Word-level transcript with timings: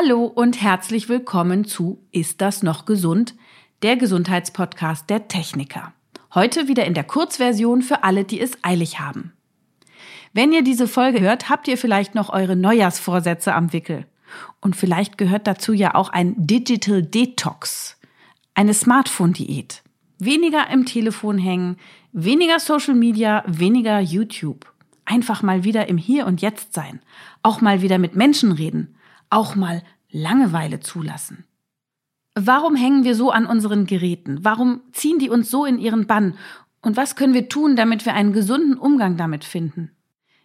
Hallo 0.00 0.26
und 0.26 0.62
herzlich 0.62 1.08
willkommen 1.08 1.64
zu 1.64 1.98
Ist 2.12 2.40
das 2.40 2.62
noch 2.62 2.84
gesund? 2.84 3.34
Der 3.82 3.96
Gesundheitspodcast 3.96 5.10
der 5.10 5.26
Techniker. 5.26 5.92
Heute 6.32 6.68
wieder 6.68 6.84
in 6.84 6.94
der 6.94 7.02
Kurzversion 7.02 7.82
für 7.82 8.04
alle, 8.04 8.22
die 8.22 8.40
es 8.40 8.52
eilig 8.62 9.00
haben. 9.00 9.32
Wenn 10.32 10.52
ihr 10.52 10.62
diese 10.62 10.86
Folge 10.86 11.20
hört, 11.20 11.48
habt 11.48 11.66
ihr 11.66 11.76
vielleicht 11.76 12.14
noch 12.14 12.30
eure 12.30 12.54
Neujahrsvorsätze 12.54 13.52
am 13.52 13.72
Wickel. 13.72 14.06
Und 14.60 14.76
vielleicht 14.76 15.18
gehört 15.18 15.48
dazu 15.48 15.72
ja 15.72 15.96
auch 15.96 16.10
ein 16.10 16.34
Digital 16.36 17.02
Detox, 17.02 17.96
eine 18.54 18.74
Smartphone-Diät. 18.74 19.82
Weniger 20.20 20.70
im 20.70 20.86
Telefon 20.86 21.38
hängen, 21.38 21.76
weniger 22.12 22.60
Social 22.60 22.94
Media, 22.94 23.42
weniger 23.48 23.98
YouTube. 23.98 24.72
Einfach 25.04 25.42
mal 25.42 25.64
wieder 25.64 25.88
im 25.88 25.98
Hier 25.98 26.26
und 26.26 26.40
Jetzt 26.40 26.72
sein. 26.72 27.00
Auch 27.42 27.60
mal 27.60 27.82
wieder 27.82 27.98
mit 27.98 28.14
Menschen 28.14 28.52
reden 28.52 28.94
auch 29.30 29.54
mal 29.54 29.82
Langeweile 30.10 30.80
zulassen. 30.80 31.44
Warum 32.34 32.76
hängen 32.76 33.04
wir 33.04 33.14
so 33.14 33.30
an 33.30 33.46
unseren 33.46 33.86
Geräten? 33.86 34.44
Warum 34.44 34.80
ziehen 34.92 35.18
die 35.18 35.28
uns 35.28 35.50
so 35.50 35.64
in 35.64 35.78
ihren 35.78 36.06
Bann? 36.06 36.34
Und 36.80 36.96
was 36.96 37.16
können 37.16 37.34
wir 37.34 37.48
tun, 37.48 37.74
damit 37.76 38.06
wir 38.06 38.14
einen 38.14 38.32
gesunden 38.32 38.78
Umgang 38.78 39.16
damit 39.16 39.44
finden? 39.44 39.90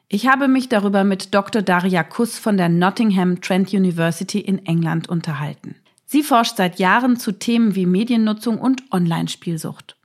Ich 0.07 0.27
habe 0.27 0.47
mich 0.47 0.69
darüber 0.69 1.03
mit 1.03 1.33
Dr. 1.33 1.61
Daria 1.61 2.03
Kuss 2.03 2.37
von 2.37 2.57
der 2.57 2.69
Nottingham 2.69 3.41
Trent 3.41 3.73
University 3.73 4.39
in 4.39 4.65
England 4.65 5.07
unterhalten. 5.07 5.75
Sie 6.05 6.23
forscht 6.23 6.57
seit 6.57 6.77
Jahren 6.77 7.17
zu 7.17 7.31
Themen 7.31 7.75
wie 7.75 7.85
Mediennutzung 7.85 8.59
und 8.59 8.83
Online-Spielsucht. 8.91 9.95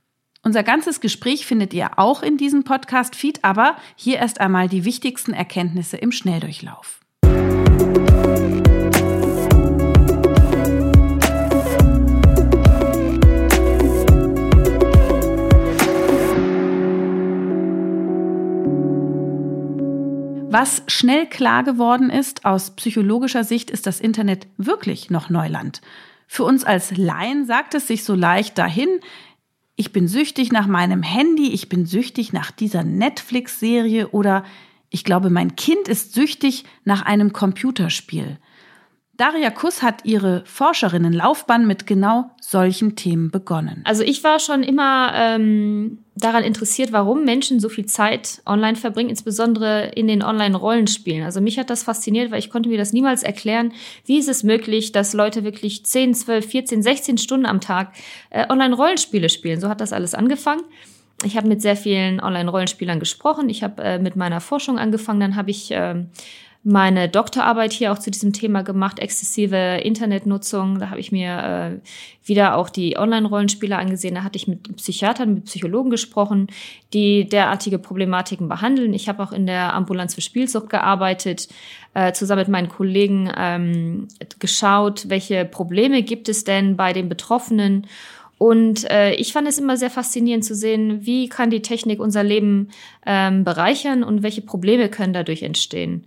Unser 0.41 0.63
ganzes 0.63 1.01
Gespräch 1.01 1.45
findet 1.45 1.73
ihr 1.73 1.99
auch 1.99 2.23
in 2.23 2.37
diesem 2.37 2.63
Podcast-Feed, 2.63 3.43
aber 3.43 3.75
hier 3.95 4.17
erst 4.17 4.39
einmal 4.39 4.69
die 4.69 4.85
wichtigsten 4.85 5.33
Erkenntnisse 5.33 5.97
im 5.97 6.11
Schnelldurchlauf. 6.11 7.01
Was 20.51 20.81
schnell 20.87 21.27
klar 21.27 21.63
geworden 21.63 22.09
ist, 22.09 22.43
aus 22.43 22.71
psychologischer 22.71 23.43
Sicht 23.43 23.69
ist 23.69 23.85
das 23.85 23.99
Internet 23.99 24.47
wirklich 24.57 25.11
noch 25.11 25.29
Neuland. 25.29 25.79
Für 26.25 26.43
uns 26.43 26.63
als 26.63 26.97
Laien 26.97 27.45
sagt 27.45 27.75
es 27.75 27.85
sich 27.85 28.03
so 28.03 28.15
leicht 28.15 28.57
dahin, 28.57 28.89
ich 29.75 29.93
bin 29.93 30.07
süchtig 30.07 30.51
nach 30.51 30.65
meinem 30.65 31.03
Handy, 31.03 31.51
ich 31.53 31.69
bin 31.69 31.85
süchtig 31.85 32.33
nach 32.33 32.49
dieser 32.49 32.83
Netflix-Serie 32.83 34.07
oder 34.07 34.43
ich 34.89 35.03
glaube, 35.03 35.29
mein 35.29 35.55
Kind 35.55 35.87
ist 35.87 36.15
süchtig 36.15 36.65
nach 36.83 37.03
einem 37.03 37.31
Computerspiel. 37.31 38.39
Daria 39.19 39.49
Kuss 39.49 39.83
hat 39.83 40.05
ihre 40.05 40.43
Forscherinnenlaufbahn 40.45 41.67
mit 41.67 41.85
genau 41.85 42.31
solchen 42.39 42.95
Themen 42.95 43.31
begonnen. 43.31 43.81
Also 43.83 44.01
ich 44.01 44.23
war 44.23 44.39
schon 44.39 44.63
immer 44.63 45.11
ähm, 45.13 45.97
daran 46.15 46.45
interessiert, 46.45 46.93
warum 46.93 47.25
Menschen 47.25 47.59
so 47.59 47.67
viel 47.67 47.85
Zeit 47.85 48.41
online 48.45 48.77
verbringen, 48.77 49.09
insbesondere 49.09 49.89
in 49.89 50.07
den 50.07 50.23
Online-Rollenspielen. 50.23 51.23
Also 51.25 51.41
mich 51.41 51.59
hat 51.59 51.69
das 51.69 51.83
fasziniert, 51.83 52.31
weil 52.31 52.39
ich 52.39 52.49
konnte 52.49 52.69
mir 52.69 52.77
das 52.77 52.93
niemals 52.93 53.21
erklären. 53.21 53.73
Wie 54.05 54.19
ist 54.19 54.29
es 54.29 54.43
möglich, 54.43 54.93
dass 54.93 55.13
Leute 55.13 55.43
wirklich 55.43 55.85
10, 55.85 56.13
12, 56.13 56.45
14, 56.45 56.81
16 56.81 57.17
Stunden 57.17 57.45
am 57.45 57.59
Tag 57.59 57.91
äh, 58.29 58.45
Online-Rollenspiele 58.49 59.27
spielen? 59.27 59.59
So 59.59 59.67
hat 59.67 59.81
das 59.81 59.91
alles 59.91 60.15
angefangen 60.15 60.61
ich 61.25 61.35
habe 61.35 61.47
mit 61.47 61.61
sehr 61.61 61.75
vielen 61.75 62.21
Online-Rollenspielern 62.21 62.99
gesprochen. 62.99 63.49
Ich 63.49 63.63
habe 63.63 63.83
äh, 63.83 63.99
mit 63.99 64.15
meiner 64.15 64.39
Forschung 64.39 64.79
angefangen. 64.79 65.19
Dann 65.19 65.35
habe 65.35 65.51
ich 65.51 65.71
äh, 65.71 66.05
meine 66.63 67.07
Doktorarbeit 67.07 67.71
hier 67.71 67.93
auch 67.93 67.99
zu 67.99 68.11
diesem 68.11 68.33
Thema 68.33 68.63
gemacht, 68.63 68.99
exzessive 68.99 69.79
Internetnutzung. 69.81 70.79
Da 70.79 70.89
habe 70.89 70.99
ich 70.99 71.11
mir 71.11 71.79
äh, 71.81 72.27
wieder 72.27 72.57
auch 72.57 72.69
die 72.69 72.97
Online-Rollenspiele 72.97 73.77
angesehen. 73.77 74.15
Da 74.15 74.23
hatte 74.23 74.35
ich 74.35 74.47
mit 74.47 74.75
Psychiatern, 74.75 75.35
mit 75.35 75.45
Psychologen 75.45 75.89
gesprochen, 75.89 76.47
die 76.93 77.29
derartige 77.29 77.79
Problematiken 77.79 78.49
behandeln. 78.49 78.93
Ich 78.93 79.07
habe 79.07 79.23
auch 79.23 79.31
in 79.31 79.45
der 79.45 79.73
Ambulanz 79.73 80.15
für 80.15 80.21
Spielsucht 80.21 80.69
gearbeitet, 80.69 81.47
äh, 81.93 82.11
zusammen 82.11 82.41
mit 82.41 82.49
meinen 82.49 82.69
Kollegen 82.69 83.31
ähm, 83.37 84.09
geschaut, 84.39 85.07
welche 85.07 85.45
Probleme 85.45 86.03
gibt 86.03 86.27
es 86.27 86.43
denn 86.43 86.75
bei 86.75 86.91
den 86.91 87.07
Betroffenen. 87.07 87.87
Und 88.37 88.89
äh, 88.89 89.13
ich 89.13 89.31
fand 89.31 89.47
es 89.47 89.59
immer 89.59 89.77
sehr 89.77 89.89
faszinierend 89.89 90.43
zu 90.43 90.55
sehen, 90.55 91.05
wie 91.05 91.29
kann 91.29 91.49
die 91.49 91.61
Technik 91.61 92.01
unser 92.01 92.23
Leben 92.23 92.69
ähm, 93.05 93.45
bereichern 93.45 94.03
und 94.03 94.23
welche 94.23 94.41
Probleme 94.41 94.89
können 94.89 95.13
dadurch 95.13 95.43
entstehen. 95.43 96.05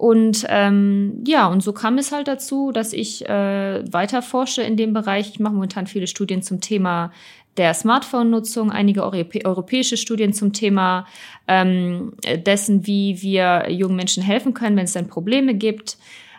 Und 0.00 0.46
ähm, 0.48 1.22
ja, 1.26 1.46
und 1.46 1.62
so 1.62 1.74
kam 1.74 1.98
es 1.98 2.10
halt 2.10 2.26
dazu, 2.26 2.72
dass 2.72 2.94
ich 2.94 3.28
äh, 3.28 3.84
weiter 3.92 4.22
forsche 4.22 4.62
in 4.62 4.78
dem 4.78 4.94
Bereich. 4.94 5.28
Ich 5.28 5.40
mache 5.40 5.52
momentan 5.52 5.86
viele 5.86 6.06
Studien 6.06 6.40
zum 6.40 6.62
Thema 6.62 7.12
der 7.58 7.74
Smartphone-Nutzung, 7.74 8.72
einige 8.72 9.02
Europä 9.02 9.44
europäische 9.44 9.98
Studien 9.98 10.32
zum 10.32 10.54
Thema 10.54 11.06
ähm, 11.46 12.14
dessen, 12.46 12.86
wie 12.86 13.20
wir 13.20 13.66
jungen 13.68 13.94
Menschen 13.94 14.22
helfen 14.22 14.54
können, 14.54 14.74
wenn 14.78 14.84
es 14.84 14.94
dann 14.94 15.08
Probleme 15.08 15.52
gibt. 15.52 15.98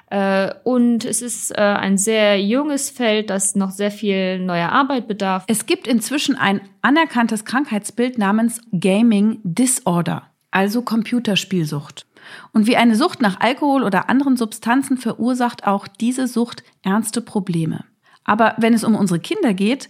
Äh, 0.09 0.55
und 0.63 1.05
es 1.05 1.21
ist 1.21 1.51
äh, 1.51 1.61
ein 1.61 1.99
sehr 1.99 2.41
junges 2.41 2.89
Feld, 2.89 3.29
das 3.29 3.53
noch 3.53 3.69
sehr 3.69 3.91
viel 3.91 4.39
neuer 4.39 4.69
Arbeit 4.69 5.07
bedarf. 5.07 5.43
Es 5.45 5.67
gibt 5.67 5.85
inzwischen 5.85 6.35
ein 6.35 6.61
anerkanntes 6.81 7.45
Krankheitsbild 7.45 8.17
namens 8.17 8.59
Gaming 8.71 9.39
Disorder, 9.43 10.23
also 10.49 10.81
Computerspielsucht. 10.81 12.07
Und 12.53 12.67
wie 12.67 12.77
eine 12.77 12.95
Sucht 12.95 13.21
nach 13.21 13.39
Alkohol 13.39 13.83
oder 13.83 14.09
anderen 14.09 14.37
Substanzen 14.37 14.97
verursacht 14.97 15.65
auch 15.67 15.87
diese 15.87 16.27
Sucht 16.27 16.63
ernste 16.83 17.21
Probleme. 17.21 17.85
Aber 18.23 18.55
wenn 18.57 18.73
es 18.73 18.83
um 18.83 18.95
unsere 18.95 19.19
Kinder 19.19 19.53
geht, 19.53 19.89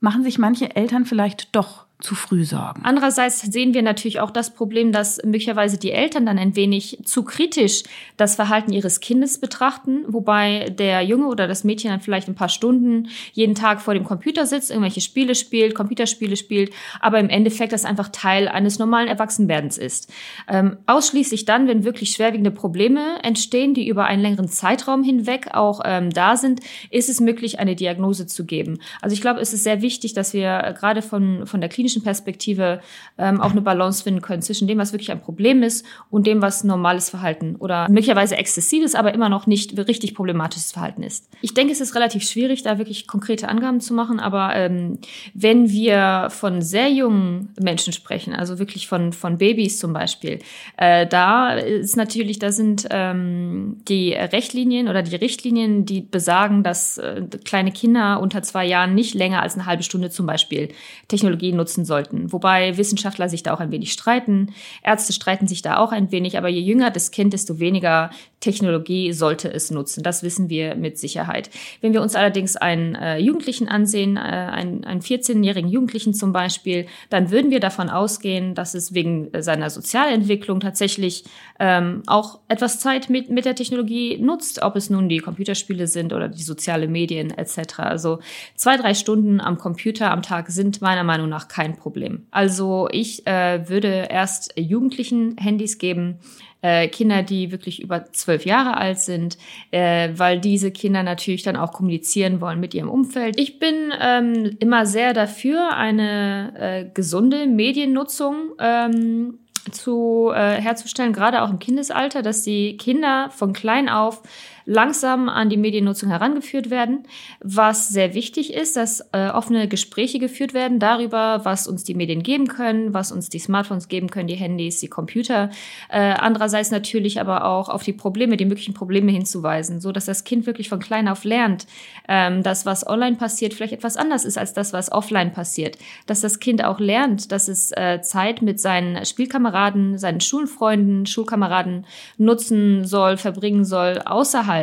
machen 0.00 0.22
sich 0.22 0.38
manche 0.38 0.76
Eltern 0.76 1.06
vielleicht 1.06 1.54
doch 1.54 1.85
zu 2.00 2.14
früh 2.14 2.44
sorgen. 2.44 2.82
Andererseits 2.84 3.40
sehen 3.40 3.72
wir 3.72 3.80
natürlich 3.80 4.20
auch 4.20 4.30
das 4.30 4.52
Problem, 4.52 4.92
dass 4.92 5.18
möglicherweise 5.24 5.78
die 5.78 5.92
Eltern 5.92 6.26
dann 6.26 6.38
ein 6.38 6.54
wenig 6.54 6.98
zu 7.04 7.22
kritisch 7.22 7.84
das 8.18 8.34
Verhalten 8.34 8.72
ihres 8.72 9.00
Kindes 9.00 9.38
betrachten, 9.38 10.04
wobei 10.06 10.68
der 10.68 11.00
Junge 11.02 11.26
oder 11.26 11.48
das 11.48 11.64
Mädchen 11.64 11.90
dann 11.90 12.02
vielleicht 12.02 12.28
ein 12.28 12.34
paar 12.34 12.50
Stunden 12.50 13.08
jeden 13.32 13.54
Tag 13.54 13.80
vor 13.80 13.94
dem 13.94 14.04
Computer 14.04 14.44
sitzt, 14.44 14.70
irgendwelche 14.70 15.00
Spiele 15.00 15.34
spielt, 15.34 15.74
Computerspiele 15.74 16.36
spielt, 16.36 16.70
aber 17.00 17.18
im 17.18 17.30
Endeffekt 17.30 17.72
das 17.72 17.86
einfach 17.86 18.10
Teil 18.10 18.48
eines 18.48 18.78
normalen 18.78 19.08
Erwachsenwerdens 19.08 19.78
ist. 19.78 20.12
Ähm, 20.48 20.76
ausschließlich 20.84 21.46
dann, 21.46 21.66
wenn 21.66 21.84
wirklich 21.84 22.10
schwerwiegende 22.10 22.50
Probleme 22.50 23.22
entstehen, 23.22 23.72
die 23.72 23.88
über 23.88 24.04
einen 24.04 24.20
längeren 24.20 24.48
Zeitraum 24.48 25.02
hinweg 25.02 25.48
auch 25.54 25.80
ähm, 25.84 26.10
da 26.10 26.36
sind, 26.36 26.60
ist 26.90 27.08
es 27.08 27.20
möglich, 27.20 27.58
eine 27.58 27.74
Diagnose 27.74 28.26
zu 28.26 28.44
geben. 28.44 28.80
Also 29.00 29.14
ich 29.14 29.22
glaube, 29.22 29.40
es 29.40 29.54
ist 29.54 29.64
sehr 29.64 29.80
wichtig, 29.80 30.12
dass 30.12 30.34
wir 30.34 30.74
gerade 30.78 31.00
von, 31.00 31.46
von 31.46 31.62
der 31.62 31.70
Klinik 31.70 31.85
klinischen 31.86 32.02
Perspektive 32.02 32.80
ähm, 33.16 33.40
auch 33.40 33.52
eine 33.52 33.60
Balance 33.60 34.02
finden 34.02 34.20
können 34.20 34.42
zwischen 34.42 34.66
dem, 34.66 34.78
was 34.78 34.92
wirklich 34.92 35.12
ein 35.12 35.20
Problem 35.20 35.62
ist 35.62 35.86
und 36.10 36.26
dem, 36.26 36.42
was 36.42 36.64
normales 36.64 37.10
Verhalten 37.10 37.54
oder 37.56 37.88
möglicherweise 37.88 38.36
exzessives, 38.36 38.96
aber 38.96 39.14
immer 39.14 39.28
noch 39.28 39.46
nicht 39.46 39.78
richtig 39.86 40.14
problematisches 40.14 40.72
Verhalten 40.72 41.04
ist. 41.04 41.28
Ich 41.42 41.54
denke, 41.54 41.72
es 41.72 41.80
ist 41.80 41.94
relativ 41.94 42.24
schwierig, 42.24 42.64
da 42.64 42.78
wirklich 42.78 43.06
konkrete 43.06 43.48
Angaben 43.48 43.80
zu 43.80 43.94
machen, 43.94 44.18
aber 44.18 44.56
ähm, 44.56 44.98
wenn 45.32 45.70
wir 45.70 46.28
von 46.30 46.60
sehr 46.60 46.90
jungen 46.90 47.50
Menschen 47.60 47.92
sprechen, 47.92 48.34
also 48.34 48.58
wirklich 48.58 48.88
von, 48.88 49.12
von 49.12 49.38
Babys 49.38 49.78
zum 49.78 49.92
Beispiel, 49.92 50.40
äh, 50.76 51.06
da 51.06 51.54
ist 51.54 51.96
natürlich, 51.96 52.40
da 52.40 52.50
sind 52.50 52.88
ähm, 52.90 53.76
die 53.86 54.12
Rechtlinien 54.12 54.88
oder 54.88 55.02
die 55.02 55.14
Richtlinien, 55.14 55.86
die 55.86 56.00
besagen, 56.00 56.64
dass 56.64 56.98
äh, 56.98 57.22
kleine 57.44 57.70
Kinder 57.70 58.20
unter 58.20 58.42
zwei 58.42 58.66
Jahren 58.66 58.94
nicht 58.96 59.14
länger 59.14 59.42
als 59.42 59.54
eine 59.54 59.66
halbe 59.66 59.84
Stunde 59.84 60.10
zum 60.10 60.26
Beispiel 60.26 60.70
Technologie 61.08 61.52
nutzen 61.52 61.75
nutzen 61.76 61.84
sollten. 61.84 62.32
Wobei 62.32 62.76
Wissenschaftler 62.76 63.28
sich 63.28 63.42
da 63.42 63.52
auch 63.54 63.60
ein 63.60 63.70
wenig 63.70 63.92
streiten. 63.92 64.52
Ärzte 64.82 65.12
streiten 65.12 65.46
sich 65.46 65.62
da 65.62 65.76
auch 65.78 65.92
ein 65.92 66.10
wenig. 66.10 66.38
Aber 66.38 66.48
je 66.48 66.60
jünger 66.60 66.90
das 66.90 67.10
Kind, 67.10 67.32
desto 67.32 67.58
weniger 67.58 68.10
Technologie 68.40 69.12
sollte 69.12 69.52
es 69.52 69.70
nutzen. 69.70 70.02
Das 70.02 70.22
wissen 70.22 70.48
wir 70.48 70.76
mit 70.76 70.98
Sicherheit. 70.98 71.50
Wenn 71.80 71.92
wir 71.92 72.02
uns 72.02 72.14
allerdings 72.14 72.56
einen 72.56 72.94
äh, 72.94 73.18
Jugendlichen 73.18 73.68
ansehen, 73.68 74.16
äh, 74.16 74.20
einen, 74.20 74.84
einen 74.84 75.00
14-jährigen 75.00 75.70
Jugendlichen 75.70 76.14
zum 76.14 76.32
Beispiel, 76.32 76.86
dann 77.10 77.30
würden 77.30 77.50
wir 77.50 77.60
davon 77.60 77.90
ausgehen, 77.90 78.54
dass 78.54 78.74
es 78.74 78.94
wegen 78.94 79.30
seiner 79.38 79.70
Sozialentwicklung 79.70 80.60
tatsächlich 80.60 81.24
ähm, 81.58 82.02
auch 82.06 82.38
etwas 82.48 82.78
Zeit 82.78 83.10
mit, 83.10 83.30
mit 83.30 83.46
der 83.46 83.54
Technologie 83.54 84.18
nutzt, 84.18 84.62
ob 84.62 84.76
es 84.76 84.90
nun 84.90 85.08
die 85.08 85.18
Computerspiele 85.18 85.86
sind 85.86 86.12
oder 86.12 86.28
die 86.28 86.42
soziale 86.42 86.86
Medien 86.86 87.30
etc. 87.30 87.80
Also 87.80 88.20
zwei, 88.54 88.76
drei 88.76 88.94
Stunden 88.94 89.40
am 89.40 89.58
Computer 89.58 90.10
am 90.10 90.22
Tag 90.22 90.50
sind 90.50 90.80
meiner 90.82 91.04
Meinung 91.04 91.28
nach 91.28 91.48
kein 91.48 91.65
Problem. 91.74 92.26
Also 92.30 92.88
ich 92.92 93.26
äh, 93.26 93.68
würde 93.68 94.06
erst 94.10 94.52
Jugendlichen 94.56 95.36
Handys 95.38 95.78
geben, 95.78 96.20
äh, 96.62 96.88
Kinder, 96.88 97.22
die 97.22 97.52
wirklich 97.52 97.82
über 97.82 98.12
zwölf 98.12 98.44
Jahre 98.46 98.76
alt 98.76 99.00
sind, 99.00 99.38
äh, 99.70 100.10
weil 100.14 100.40
diese 100.40 100.70
Kinder 100.70 101.02
natürlich 101.02 101.42
dann 101.42 101.56
auch 101.56 101.72
kommunizieren 101.72 102.40
wollen 102.40 102.60
mit 102.60 102.74
ihrem 102.74 102.90
Umfeld. 102.90 103.38
Ich 103.38 103.58
bin 103.58 103.92
ähm, 104.00 104.56
immer 104.58 104.86
sehr 104.86 105.12
dafür, 105.12 105.76
eine 105.76 106.52
äh, 106.58 106.90
gesunde 106.92 107.46
Mediennutzung 107.46 108.52
ähm, 108.58 109.38
zu 109.70 110.30
äh, 110.34 110.60
herzustellen, 110.60 111.12
gerade 111.12 111.42
auch 111.42 111.50
im 111.50 111.58
Kindesalter, 111.58 112.22
dass 112.22 112.42
die 112.42 112.76
Kinder 112.76 113.30
von 113.30 113.52
klein 113.52 113.88
auf 113.88 114.22
langsam 114.66 115.28
an 115.28 115.48
die 115.48 115.56
Mediennutzung 115.56 116.10
herangeführt 116.10 116.70
werden. 116.70 117.04
Was 117.40 117.88
sehr 117.88 118.14
wichtig 118.14 118.52
ist, 118.52 118.76
dass 118.76 119.00
äh, 119.12 119.28
offene 119.28 119.68
Gespräche 119.68 120.18
geführt 120.18 120.54
werden 120.54 120.80
darüber, 120.80 121.44
was 121.44 121.68
uns 121.68 121.84
die 121.84 121.94
Medien 121.94 122.24
geben 122.24 122.48
können, 122.48 122.92
was 122.92 123.12
uns 123.12 123.28
die 123.28 123.38
Smartphones 123.38 123.88
geben 123.88 124.10
können, 124.10 124.26
die 124.26 124.34
Handys, 124.34 124.80
die 124.80 124.88
Computer. 124.88 125.50
Äh, 125.88 126.00
andererseits 126.00 126.72
natürlich 126.72 127.20
aber 127.20 127.44
auch 127.44 127.68
auf 127.68 127.84
die 127.84 127.92
Probleme, 127.92 128.36
die 128.36 128.44
möglichen 128.44 128.74
Probleme 128.74 129.12
hinzuweisen, 129.12 129.80
so 129.80 129.92
dass 129.92 130.06
das 130.06 130.24
Kind 130.24 130.46
wirklich 130.46 130.68
von 130.68 130.80
klein 130.80 131.06
auf 131.08 131.22
lernt, 131.22 131.66
ähm, 132.08 132.42
dass 132.42 132.66
was 132.66 132.86
online 132.86 133.16
passiert 133.16 133.54
vielleicht 133.54 133.72
etwas 133.72 133.96
anders 133.96 134.24
ist 134.24 134.36
als 134.36 134.52
das, 134.52 134.72
was 134.72 134.90
offline 134.90 135.32
passiert. 135.32 135.78
Dass 136.06 136.22
das 136.22 136.40
Kind 136.40 136.64
auch 136.64 136.80
lernt, 136.80 137.30
dass 137.30 137.46
es 137.46 137.70
äh, 137.70 138.00
Zeit 138.02 138.42
mit 138.42 138.60
seinen 138.60 139.04
Spielkameraden, 139.04 139.96
seinen 139.96 140.20
Schulfreunden, 140.20 141.06
Schulkameraden 141.06 141.86
nutzen 142.18 142.84
soll, 142.84 143.16
verbringen 143.16 143.64
soll, 143.64 144.00
außerhalb 144.04 144.55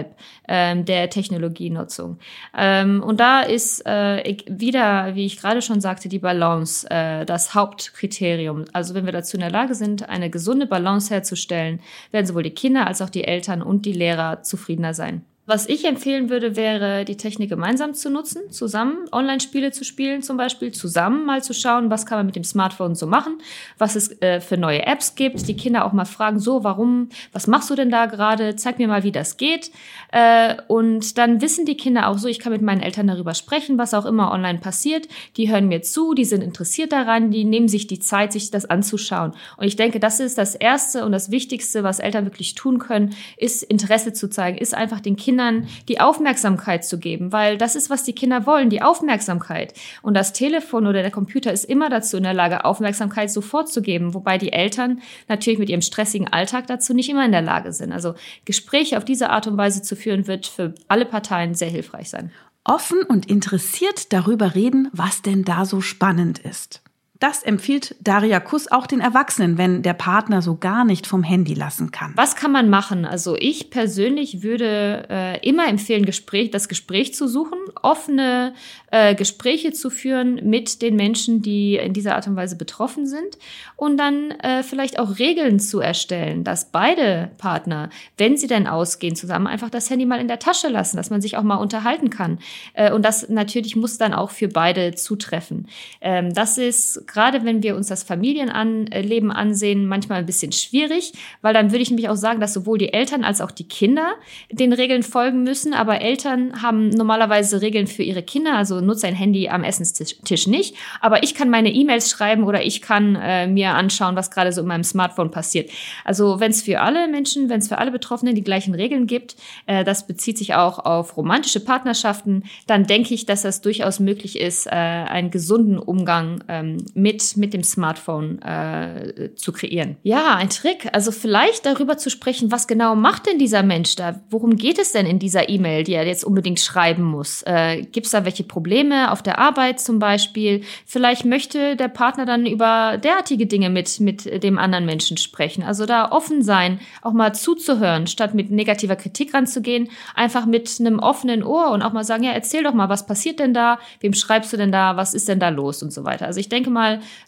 ähm, 0.48 0.86
der 0.86 1.10
Technologienutzung. 1.10 2.20
Ähm, 2.58 3.02
und 3.04 3.20
da 3.20 3.42
ist 3.42 3.86
äh, 3.86 4.38
wieder, 4.48 5.16
wie 5.16 5.26
ich 5.26 5.40
gerade 5.40 5.62
schon 5.62 5.82
sagte, 5.82 6.10
die 6.10 6.20
Balance 6.20 6.88
äh, 6.90 7.26
das 7.26 7.54
Hauptkriterium. 7.56 8.66
Also 8.74 8.94
wenn 8.94 9.06
wir 9.06 9.14
dazu 9.14 9.38
in 9.38 9.42
der 9.42 9.52
Lage 9.52 9.76
sind, 9.76 10.10
eine 10.10 10.30
gesunde 10.30 10.68
Balance 10.68 11.14
herzustellen, 11.14 11.80
werden 12.12 12.26
sowohl 12.26 12.44
die 12.44 12.52
Kinder 12.52 12.88
als 12.88 13.02
auch 13.02 13.10
die 13.10 13.24
Eltern 13.24 13.62
und 13.62 13.86
die 13.86 13.94
Lehrer 13.94 14.44
zufriedener 14.44 14.94
sein. 14.94 15.24
Was 15.46 15.68
ich 15.68 15.84
empfehlen 15.84 16.30
würde, 16.30 16.56
wäre, 16.56 17.04
die 17.04 17.18
Technik 17.18 17.50
gemeinsam 17.50 17.94
zu 17.94 18.10
nutzen, 18.10 18.50
zusammen 18.50 19.10
Online-Spiele 19.12 19.74
zu 19.74 19.84
spielen, 19.84 20.22
zum 20.22 20.38
Beispiel 20.38 20.72
zusammen 20.72 21.26
mal 21.26 21.44
zu 21.44 21.54
schauen, 21.54 21.90
was 21.90 22.06
kann 22.06 22.18
man 22.18 22.28
mit 22.28 22.38
dem 22.38 22.46
Smartphone 22.46 22.96
so 22.96 23.08
machen, 23.08 23.40
was 23.78 23.98
es 23.98 24.22
äh, 24.22 24.40
für 24.40 24.56
neue 24.56 24.86
Apps 24.86 25.16
gibt, 25.16 25.46
die 25.50 25.58
Kinder 25.58 25.84
auch 25.84 25.92
mal 25.92 26.06
fragen, 26.06 26.40
so, 26.40 26.64
warum, 26.64 27.10
was 27.34 27.48
machst 27.48 27.70
du 27.70 27.76
denn 27.76 27.90
da 27.90 28.06
gerade, 28.06 28.56
zeig 28.56 28.80
mir 28.80 28.88
mal, 28.88 29.04
wie 29.04 29.12
das 29.12 29.36
geht. 29.36 29.70
Äh, 30.14 30.56
und 30.70 31.18
dann 31.18 31.42
wissen 31.42 31.66
die 31.66 31.76
Kinder 31.76 32.08
auch 32.08 32.20
so, 32.20 32.30
ich 32.30 32.40
kann 32.40 32.54
mit 32.54 32.62
meinen 32.62 32.82
Eltern 32.82 33.08
darüber 33.08 33.34
sprechen, 33.34 33.78
was 33.78 33.94
auch 33.94 34.06
immer 34.06 34.32
online 34.32 34.60
passiert. 34.60 35.10
Die 35.36 35.52
hören 35.52 35.68
mir 35.68 35.82
zu, 35.82 36.14
die 36.14 36.24
sind 36.24 36.42
interessiert 36.42 36.94
daran, 36.94 37.32
die 37.32 37.44
nehmen 37.44 37.68
sich 37.68 37.88
die 37.88 38.00
Zeit, 38.00 38.32
sich 38.32 38.50
das 38.50 38.64
anzuschauen. 38.64 39.34
Und 39.58 39.66
ich 39.68 39.76
denke, 39.76 40.00
das 40.00 40.22
ist 40.22 40.38
das 40.38 40.56
Erste 40.56 41.04
und 41.04 41.12
das 41.12 41.32
Wichtigste, 41.32 41.84
was 41.84 42.00
Eltern 42.00 42.24
wirklich 42.24 42.56
tun 42.56 42.80
können, 42.80 43.14
ist 43.36 43.62
Interesse 43.62 44.14
zu 44.14 44.30
zeigen, 44.30 44.58
ist 44.58 44.74
einfach 44.74 45.02
den 45.02 45.18
Kindern 45.18 45.33
Kindern 45.34 45.68
die 45.88 46.00
Aufmerksamkeit 46.00 46.86
zu 46.86 47.00
geben, 47.00 47.32
weil 47.32 47.58
das 47.58 47.76
ist, 47.76 47.90
was 47.90 48.04
die 48.04 48.14
Kinder 48.14 48.46
wollen, 48.46 48.70
die 48.70 48.84
Aufmerksamkeit. 48.84 49.74
Und 50.04 50.14
das 50.14 50.32
Telefon 50.32 50.86
oder 50.86 51.02
der 51.02 51.10
Computer 51.10 51.52
ist 51.52 51.64
immer 51.64 51.90
dazu 51.90 52.18
in 52.18 52.24
der 52.24 52.36
Lage, 52.36 52.66
Aufmerksamkeit 52.66 53.32
sofort 53.32 53.68
zu 53.68 53.82
geben, 53.82 54.14
wobei 54.14 54.38
die 54.38 54.54
Eltern 54.54 55.02
natürlich 55.28 55.58
mit 55.58 55.70
ihrem 55.70 55.82
stressigen 55.82 56.28
Alltag 56.28 56.68
dazu 56.68 56.94
nicht 56.94 57.10
immer 57.10 57.26
in 57.26 57.32
der 57.32 57.42
Lage 57.42 57.74
sind. 57.74 57.92
Also 57.92 58.14
Gespräche 58.46 58.98
auf 58.98 59.06
diese 59.06 59.32
Art 59.32 59.48
und 59.48 59.58
Weise 59.58 59.82
zu 59.82 59.96
führen, 59.96 60.28
wird 60.28 60.46
für 60.46 60.76
alle 60.88 61.06
Parteien 61.06 61.56
sehr 61.56 61.70
hilfreich 61.70 62.12
sein. 62.12 62.32
Offen 62.64 63.02
und 63.02 63.26
interessiert 63.26 64.14
darüber 64.14 64.54
reden, 64.54 64.88
was 64.94 65.24
denn 65.24 65.44
da 65.44 65.66
so 65.66 65.82
spannend 65.82 66.38
ist. 66.38 66.83
Das 67.24 67.42
empfiehlt 67.42 67.96
Daria 68.02 68.42
Kuss 68.42 68.70
auch 68.70 68.86
den 68.86 69.00
Erwachsenen, 69.00 69.58
wenn 69.58 69.82
der 69.82 69.94
Partner 69.94 70.42
so 70.42 70.58
gar 70.58 70.84
nicht 70.84 71.08
vom 71.08 71.24
Handy 71.24 71.54
lassen 71.54 71.90
kann. 71.90 72.12
Was 72.18 72.36
kann 72.36 72.52
man 72.52 72.70
machen? 72.70 73.06
Also 73.06 73.38
ich 73.40 73.70
persönlich 73.70 74.44
würde 74.44 75.08
äh, 75.10 75.48
immer 75.48 75.70
empfehlen, 75.70 76.06
Gespräch, 76.06 76.52
das 76.52 76.68
Gespräch 76.68 77.14
zu 77.14 77.30
suchen, 77.30 77.60
offene 77.82 78.54
äh, 78.92 79.16
Gespräche 79.16 79.72
zu 79.72 79.90
führen 79.90 80.42
mit 80.50 80.82
den 80.82 80.98
Menschen, 80.98 81.42
die 81.42 81.78
in 81.78 81.94
dieser 81.94 82.16
Art 82.16 82.28
und 82.28 82.36
Weise 82.36 82.58
betroffen 82.58 83.08
sind 83.08 83.38
und 83.78 83.96
dann 83.96 84.32
äh, 84.32 84.62
vielleicht 84.62 85.00
auch 85.00 85.18
Regeln 85.18 85.62
zu 85.62 85.80
erstellen, 85.80 86.44
dass 86.44 86.74
beide 86.74 87.32
Partner, 87.38 87.90
wenn 88.18 88.36
sie 88.36 88.48
denn 88.48 88.68
ausgehen, 88.68 89.16
zusammen 89.16 89.48
einfach 89.48 89.70
das 89.70 89.90
Handy 89.90 90.06
mal 90.06 90.20
in 90.20 90.28
der 90.28 90.40
Tasche 90.40 90.68
lassen, 90.68 90.98
dass 90.98 91.10
man 91.10 91.22
sich 91.22 91.38
auch 91.38 91.44
mal 91.44 91.56
unterhalten 91.56 92.10
kann. 92.10 92.40
Äh, 92.74 92.92
und 92.92 93.06
das 93.06 93.30
natürlich 93.30 93.78
muss 93.78 93.98
dann 93.98 94.14
auch 94.14 94.32
für 94.32 94.50
beide 94.50 94.94
zutreffen. 94.94 95.70
Ähm, 96.02 96.34
das 96.34 96.58
ist 96.58 97.08
gerade 97.14 97.46
wenn 97.46 97.62
wir 97.62 97.76
uns 97.76 97.88
das 97.88 98.04
Familienleben 98.04 99.32
ansehen, 99.32 99.86
manchmal 99.86 100.20
ein 100.20 100.26
bisschen 100.26 100.52
schwierig, 100.52 101.14
weil 101.42 101.54
dann 101.54 101.72
würde 101.72 101.84
ich 101.84 101.92
nämlich 101.92 102.10
auch 102.10 102.16
sagen, 102.16 102.40
dass 102.40 102.54
sowohl 102.54 102.80
die 102.80 102.92
Eltern 102.92 103.24
als 103.24 103.40
auch 103.40 103.52
die 103.52 103.68
Kinder 103.68 104.16
den 104.52 104.74
Regeln 104.74 105.04
folgen 105.04 105.44
müssen. 105.44 105.74
Aber 105.74 106.02
Eltern 106.02 106.62
haben 106.62 106.90
normalerweise 106.90 107.62
Regeln 107.62 107.86
für 107.86 108.02
ihre 108.02 108.24
Kinder, 108.24 108.56
also 108.56 108.82
nutze 108.82 109.08
ein 109.08 109.14
Handy 109.14 109.48
am 109.48 109.64
Essenstisch 109.64 110.48
nicht. 110.48 110.76
Aber 111.02 111.24
ich 111.24 111.36
kann 111.36 111.52
meine 111.52 111.72
E-Mails 111.72 112.10
schreiben 112.10 112.44
oder 112.46 112.64
ich 112.64 112.82
kann 112.82 113.16
äh, 113.16 113.46
mir 113.46 113.76
anschauen, 113.76 114.16
was 114.16 114.32
gerade 114.32 114.52
so 114.52 114.62
in 114.62 114.68
meinem 114.68 114.84
Smartphone 114.84 115.30
passiert. 115.30 115.70
Also 116.04 116.40
wenn 116.40 116.50
es 116.50 116.64
für 116.64 116.82
alle 116.82 117.08
Menschen, 117.08 117.48
wenn 117.50 117.60
es 117.60 117.68
für 117.68 117.78
alle 117.78 117.92
Betroffenen 117.92 118.34
die 118.34 118.44
gleichen 118.44 118.74
Regeln 118.74 119.06
gibt, 119.06 119.36
äh, 119.68 119.84
das 119.84 120.08
bezieht 120.08 120.40
sich 120.40 120.56
auch 120.56 120.80
auf 120.80 121.16
romantische 121.16 121.60
Partnerschaften, 121.60 122.44
dann 122.66 122.88
denke 122.88 123.14
ich, 123.14 123.28
dass 123.28 123.44
das 123.44 123.62
durchaus 123.62 124.00
möglich 124.00 124.40
ist, 124.40 124.66
äh, 124.66 124.72
einen 124.72 125.30
gesunden 125.30 125.78
Umgang 125.78 126.44
ähm, 126.48 126.78
mit, 127.04 127.36
mit 127.36 127.54
dem 127.54 127.64
Smartphone 127.64 128.42
äh, 128.42 129.36
zu 129.36 129.52
kreieren. 129.52 129.98
Ja, 130.04 130.36
ein 130.36 130.50
Trick. 130.50 130.88
Also 130.94 131.12
vielleicht 131.12 131.66
darüber 131.66 131.98
zu 131.98 132.10
sprechen, 132.10 132.50
was 132.50 132.66
genau 132.66 132.96
macht 132.96 133.28
denn 133.28 133.38
dieser 133.38 133.62
Mensch 133.62 133.98
da? 133.98 134.22
Worum 134.30 134.56
geht 134.56 134.80
es 134.80 134.94
denn 134.94 135.06
in 135.06 135.20
dieser 135.20 135.50
E-Mail, 135.50 135.84
die 135.84 135.96
er 135.96 136.08
jetzt 136.08 136.24
unbedingt 136.24 136.62
schreiben 136.62 137.04
muss? 137.04 137.44
Äh, 137.44 137.82
Gibt 137.82 138.06
es 138.06 138.14
da 138.14 138.24
welche 138.24 138.46
Probleme 138.46 139.12
auf 139.12 139.22
der 139.22 139.38
Arbeit 139.38 139.82
zum 139.82 140.00
Beispiel? 140.00 140.64
Vielleicht 140.86 141.26
möchte 141.26 141.76
der 141.76 141.90
Partner 141.90 142.26
dann 142.26 142.46
über 142.46 142.98
derartige 142.98 143.48
Dinge 143.48 143.70
mit, 143.70 144.00
mit 144.00 144.42
dem 144.42 144.58
anderen 144.58 144.86
Menschen 144.86 145.18
sprechen. 145.18 145.62
Also 145.62 145.86
da 145.86 146.10
offen 146.10 146.42
sein, 146.42 146.80
auch 147.02 147.12
mal 147.12 147.36
zuzuhören, 147.36 148.08
statt 148.08 148.34
mit 148.34 148.50
negativer 148.50 148.96
Kritik 148.96 149.34
ranzugehen, 149.34 149.90
einfach 150.16 150.46
mit 150.46 150.74
einem 150.80 151.00
offenen 151.00 151.44
Ohr 151.44 151.72
und 151.72 151.82
auch 151.82 151.92
mal 151.92 152.06
sagen, 152.06 152.24
ja, 152.24 152.32
erzähl 152.32 152.64
doch 152.64 152.74
mal, 152.74 152.88
was 152.88 153.06
passiert 153.06 153.40
denn 153.40 153.54
da? 153.54 153.78
Wem 154.00 154.14
schreibst 154.14 154.54
du 154.54 154.58
denn 154.58 154.72
da? 154.72 154.96
Was 154.96 155.14
ist 155.14 155.28
denn 155.28 155.42
da 155.42 155.50
los? 155.50 155.84
Und 155.84 155.92
so 155.92 156.06
weiter. 156.06 156.28
Also 156.28 156.40
ich 156.40 156.48
denke 156.48 156.70
mal, 156.70 156.83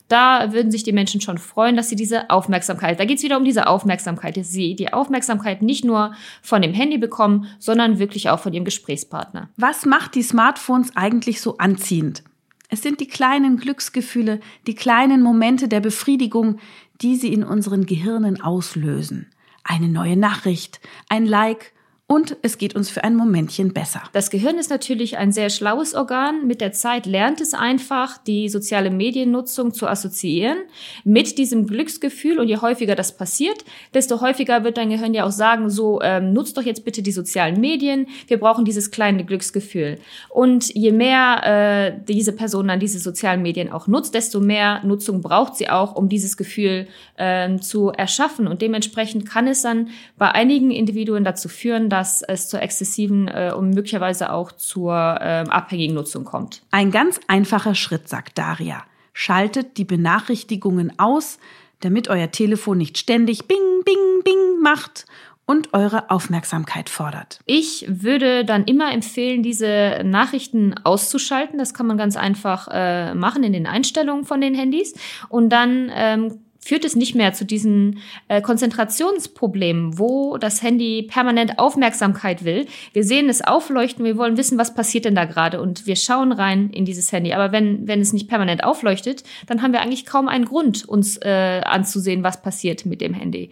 da 0.08 0.54
würden 0.54 0.72
sich 0.72 0.84
die 0.84 0.92
Menschen 0.92 1.22
schon 1.22 1.38
freuen, 1.38 1.76
dass 1.76 1.90
sie 1.90 1.96
diese 1.96 2.30
Aufmerksamkeit, 2.30 3.00
da 3.00 3.06
geht 3.06 3.18
es 3.18 3.24
wieder 3.24 3.38
um 3.38 3.46
diese 3.46 3.68
Aufmerksamkeit, 3.68 4.38
dass 4.38 4.52
sie 4.52 4.76
die 4.76 4.94
Aufmerksamkeit 4.94 5.62
nicht 5.62 5.84
nur 5.84 6.14
von 6.42 6.62
dem 6.62 6.74
Handy 6.74 6.98
bekommen, 6.98 7.48
sondern 7.60 8.00
wirklich 8.00 8.30
auch 8.30 8.40
von 8.40 8.54
ihrem 8.54 8.66
Gesprächspartner. 8.66 9.50
Was 9.58 9.86
macht 9.86 10.16
die 10.16 10.24
Smartphones 10.24 10.96
eigentlich 10.96 11.42
so 11.42 11.58
anziehend? 11.58 12.24
Es 12.70 12.82
sind 12.82 13.00
die 13.00 13.08
kleinen 13.08 13.58
Glücksgefühle, 13.58 14.40
die 14.68 14.76
kleinen 14.76 15.22
Momente 15.22 15.68
der 15.68 15.80
Befriedigung, 15.80 16.58
die 17.02 17.16
sie 17.16 17.32
in 17.32 17.44
unseren 17.44 17.86
Gehirnen 17.86 18.42
auslösen. 18.42 19.28
Eine 19.64 19.88
neue 19.88 20.18
Nachricht, 20.18 20.80
ein 21.10 21.26
Like, 21.26 21.74
und 22.08 22.38
es 22.44 22.60
geht 22.60 22.76
uns 22.76 22.92
für 22.92 23.04
ein 23.04 23.16
Momentchen 23.16 23.74
besser. 23.74 24.04
Das 24.14 24.30
Gehirn 24.30 24.60
ist 24.60 24.70
natürlich 24.70 25.18
ein 25.18 25.32
sehr 25.32 25.50
schlaues 25.50 25.96
Organ. 25.96 26.46
Mit 26.46 26.62
der 26.62 26.72
Zeit 26.72 27.08
lernt 27.08 27.42
es 27.42 27.56
einfach, 27.56 28.20
die 28.20 28.48
soziale 28.48 28.92
Mediennutzung 28.92 29.74
zu 29.74 29.88
assoziieren 29.88 30.58
mit 31.04 31.40
diesem 31.40 31.66
Glücksgefühl. 31.66 32.38
Und 32.38 32.48
je 32.48 32.58
häufiger 32.58 32.94
das 32.94 33.18
passiert, 33.18 33.66
desto 33.96 34.22
häufiger 34.22 34.64
wird 34.64 34.78
dein 34.78 34.92
Gehirn 34.92 35.16
ja 35.16 35.26
auch 35.26 35.32
sagen, 35.32 35.72
so 35.72 36.00
ähm, 36.04 36.32
nutzt 36.32 36.56
doch 36.58 36.62
jetzt 36.62 36.86
bitte 36.86 37.02
die 37.02 37.12
sozialen 37.12 37.60
Medien. 37.60 38.06
Wir 38.28 38.40
brauchen 38.40 38.66
dieses 38.66 38.92
kleine 38.92 39.26
Glücksgefühl. 39.26 39.98
Und 40.30 40.76
je 40.76 40.92
mehr 40.92 41.42
äh, 41.98 42.04
diese 42.08 42.34
Person 42.34 42.68
dann 42.68 42.80
diese 42.80 43.00
sozialen 43.00 43.42
Medien 43.42 43.72
auch 43.72 43.88
nutzt, 43.88 44.14
desto 44.14 44.40
mehr 44.40 44.80
Nutzung 44.84 45.24
braucht 45.24 45.56
sie 45.56 45.70
auch, 45.72 45.96
um 45.96 46.08
dieses 46.08 46.38
Gefühl 46.38 46.86
äh, 47.18 47.58
zu 47.58 47.90
erschaffen. 47.90 48.48
Und 48.48 48.62
dementsprechend 48.62 49.28
kann 49.28 49.48
es 49.48 49.64
dann 49.64 49.90
bei 50.20 50.30
einigen 50.30 50.70
Individuen 50.70 51.24
dazu 51.24 51.50
führen, 51.50 51.90
dass 51.96 52.22
es 52.22 52.50
zur 52.50 52.62
exzessiven 52.62 53.30
äh, 53.30 53.54
und 53.56 53.70
möglicherweise 53.70 54.34
auch 54.34 54.52
zur 54.52 54.94
äh, 54.94 55.46
abhängigen 55.48 55.96
Nutzung 55.96 56.26
kommt. 56.26 56.62
Ein 56.72 56.92
ganz 56.92 57.22
einfacher 57.28 57.74
Schritt, 57.74 58.10
sagt 58.10 58.38
Daria. 58.38 58.84
Schaltet 59.14 59.78
die 59.78 59.86
Benachrichtigungen 59.86 61.00
aus, 61.00 61.40
damit 61.80 62.10
euer 62.10 62.32
Telefon 62.32 62.80
nicht 62.80 62.98
ständig 62.98 63.48
Bing, 63.48 63.84
Bing, 63.86 64.24
Bing 64.26 64.62
macht 64.62 65.06
und 65.46 65.74
eure 65.74 66.10
Aufmerksamkeit 66.10 66.90
fordert. 66.90 67.40
Ich 67.46 67.86
würde 67.88 68.44
dann 68.44 68.66
immer 68.66 68.92
empfehlen, 68.92 69.42
diese 69.42 70.02
Nachrichten 70.04 70.76
auszuschalten. 70.84 71.58
Das 71.58 71.74
kann 71.74 71.88
man 71.88 71.98
ganz 71.98 72.18
einfach 72.18 72.68
äh, 72.72 73.14
machen 73.14 73.44
in 73.46 73.54
den 73.54 73.68
Einstellungen 73.68 74.26
von 74.26 74.42
den 74.42 74.54
Handys. 74.54 74.96
Und 75.30 75.50
dann 75.50 75.90
ähm, 75.96 76.45
führt 76.66 76.84
es 76.84 76.96
nicht 76.96 77.14
mehr 77.14 77.32
zu 77.34 77.46
diesen 77.46 78.00
äh, 78.28 78.42
Konzentrationsproblemen, 78.42 80.00
wo 80.00 80.38
das 80.38 80.64
Handy 80.64 81.04
permanent 81.04 81.60
Aufmerksamkeit 81.60 82.44
will. 82.44 82.66
Wir 82.92 83.04
sehen 83.04 83.30
es 83.30 83.44
aufleuchten, 83.44 84.04
wir 84.04 84.18
wollen 84.18 84.36
wissen, 84.36 84.58
was 84.58 84.74
passiert 84.74 85.06
denn 85.06 85.14
da 85.14 85.26
gerade 85.26 85.62
und 85.62 85.86
wir 85.86 85.96
schauen 85.96 86.32
rein 86.32 86.72
in 86.72 86.84
dieses 86.84 87.12
Handy. 87.12 87.34
Aber 87.34 87.52
wenn, 87.52 87.88
wenn 87.88 88.02
es 88.02 88.14
nicht 88.14 88.28
permanent 88.28 88.64
aufleuchtet, 88.64 89.24
dann 89.46 89.62
haben 89.62 89.74
wir 89.74 89.82
eigentlich 89.82 90.08
kaum 90.08 90.28
einen 90.28 90.46
Grund, 90.46 90.90
uns 90.90 91.18
äh, 91.18 91.62
anzusehen, 91.64 92.24
was 92.24 92.42
passiert 92.42 92.88
mit 92.88 93.00
dem 93.00 93.14
Handy. 93.14 93.52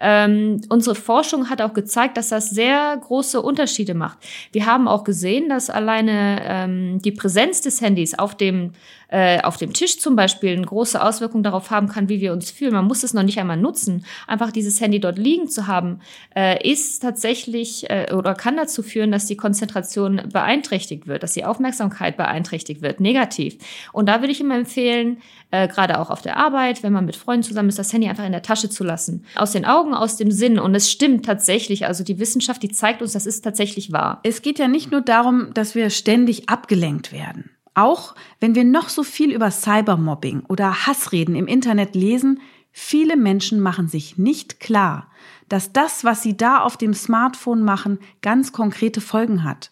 Ähm, 0.00 0.62
unsere 0.70 0.94
Forschung 0.94 1.50
hat 1.50 1.60
auch 1.60 1.74
gezeigt, 1.74 2.16
dass 2.16 2.30
das 2.30 2.48
sehr 2.48 2.96
große 2.96 3.42
Unterschiede 3.42 3.92
macht. 3.92 4.18
Wir 4.52 4.64
haben 4.64 4.88
auch 4.88 5.04
gesehen, 5.04 5.50
dass 5.50 5.68
alleine 5.68 6.40
ähm, 6.46 7.02
die 7.02 7.12
Präsenz 7.12 7.60
des 7.60 7.82
Handys 7.82 8.18
auf 8.18 8.34
dem, 8.34 8.72
äh, 9.08 9.40
auf 9.42 9.56
dem 9.56 9.72
Tisch 9.72 9.98
zum 9.98 10.16
Beispiel 10.16 10.56
eine 10.56 10.66
große 10.66 11.02
Auswirkung 11.02 11.42
darauf 11.42 11.70
haben 11.70 11.88
kann, 11.88 12.08
wie 12.08 12.20
wir 12.20 12.32
uns 12.32 12.50
fühlen. 12.50 12.72
Man 12.72 12.86
muss 12.86 13.02
es 13.02 13.14
noch 13.14 13.22
nicht 13.22 13.38
einmal 13.38 13.56
nutzen. 13.56 14.04
Einfach 14.26 14.50
dieses 14.50 14.80
Handy 14.80 15.00
dort 15.00 15.18
liegen 15.18 15.48
zu 15.48 15.66
haben, 15.66 16.00
äh, 16.34 16.68
ist 16.68 17.00
tatsächlich 17.00 17.90
äh, 17.90 18.12
oder 18.12 18.34
kann 18.34 18.56
dazu 18.56 18.82
führen, 18.82 19.12
dass 19.12 19.26
die 19.26 19.36
Konzentration 19.36 20.22
beeinträchtigt 20.32 21.06
wird, 21.06 21.22
dass 21.22 21.32
die 21.32 21.44
Aufmerksamkeit 21.44 22.16
beeinträchtigt 22.16 22.82
wird, 22.82 23.00
negativ. 23.00 23.56
Und 23.92 24.08
da 24.08 24.20
würde 24.20 24.32
ich 24.32 24.40
immer 24.40 24.56
empfehlen, 24.56 25.18
äh, 25.50 25.68
gerade 25.68 26.00
auch 26.00 26.10
auf 26.10 26.22
der 26.22 26.36
Arbeit, 26.36 26.82
wenn 26.82 26.92
man 26.92 27.04
mit 27.04 27.14
Freunden 27.14 27.44
zusammen 27.44 27.68
ist, 27.68 27.78
das 27.78 27.92
Handy 27.92 28.08
einfach 28.08 28.24
in 28.24 28.32
der 28.32 28.42
Tasche 28.42 28.68
zu 28.68 28.82
lassen. 28.82 29.24
Aus 29.36 29.52
den 29.52 29.64
Augen, 29.64 29.94
aus 29.94 30.16
dem 30.16 30.32
Sinn. 30.32 30.58
Und 30.58 30.74
es 30.74 30.90
stimmt 30.90 31.24
tatsächlich. 31.24 31.86
Also 31.86 32.02
die 32.02 32.18
Wissenschaft, 32.18 32.62
die 32.62 32.70
zeigt 32.70 33.02
uns, 33.02 33.12
das 33.12 33.26
ist 33.26 33.42
tatsächlich 33.42 33.92
wahr. 33.92 34.20
Es 34.24 34.42
geht 34.42 34.58
ja 34.58 34.66
nicht 34.66 34.90
nur 34.90 35.00
darum, 35.00 35.54
dass 35.54 35.76
wir 35.76 35.90
ständig 35.90 36.48
abgelenkt 36.48 37.12
werden. 37.12 37.53
Auch 37.74 38.14
wenn 38.40 38.54
wir 38.54 38.64
noch 38.64 38.88
so 38.88 39.02
viel 39.02 39.32
über 39.32 39.50
Cybermobbing 39.50 40.44
oder 40.48 40.86
Hassreden 40.86 41.34
im 41.34 41.46
Internet 41.46 41.94
lesen, 41.94 42.40
viele 42.70 43.16
Menschen 43.16 43.60
machen 43.60 43.88
sich 43.88 44.16
nicht 44.16 44.60
klar, 44.60 45.08
dass 45.48 45.72
das, 45.72 46.04
was 46.04 46.22
sie 46.22 46.36
da 46.36 46.60
auf 46.60 46.76
dem 46.76 46.94
Smartphone 46.94 47.62
machen, 47.62 47.98
ganz 48.22 48.52
konkrete 48.52 49.00
Folgen 49.00 49.44
hat. 49.44 49.70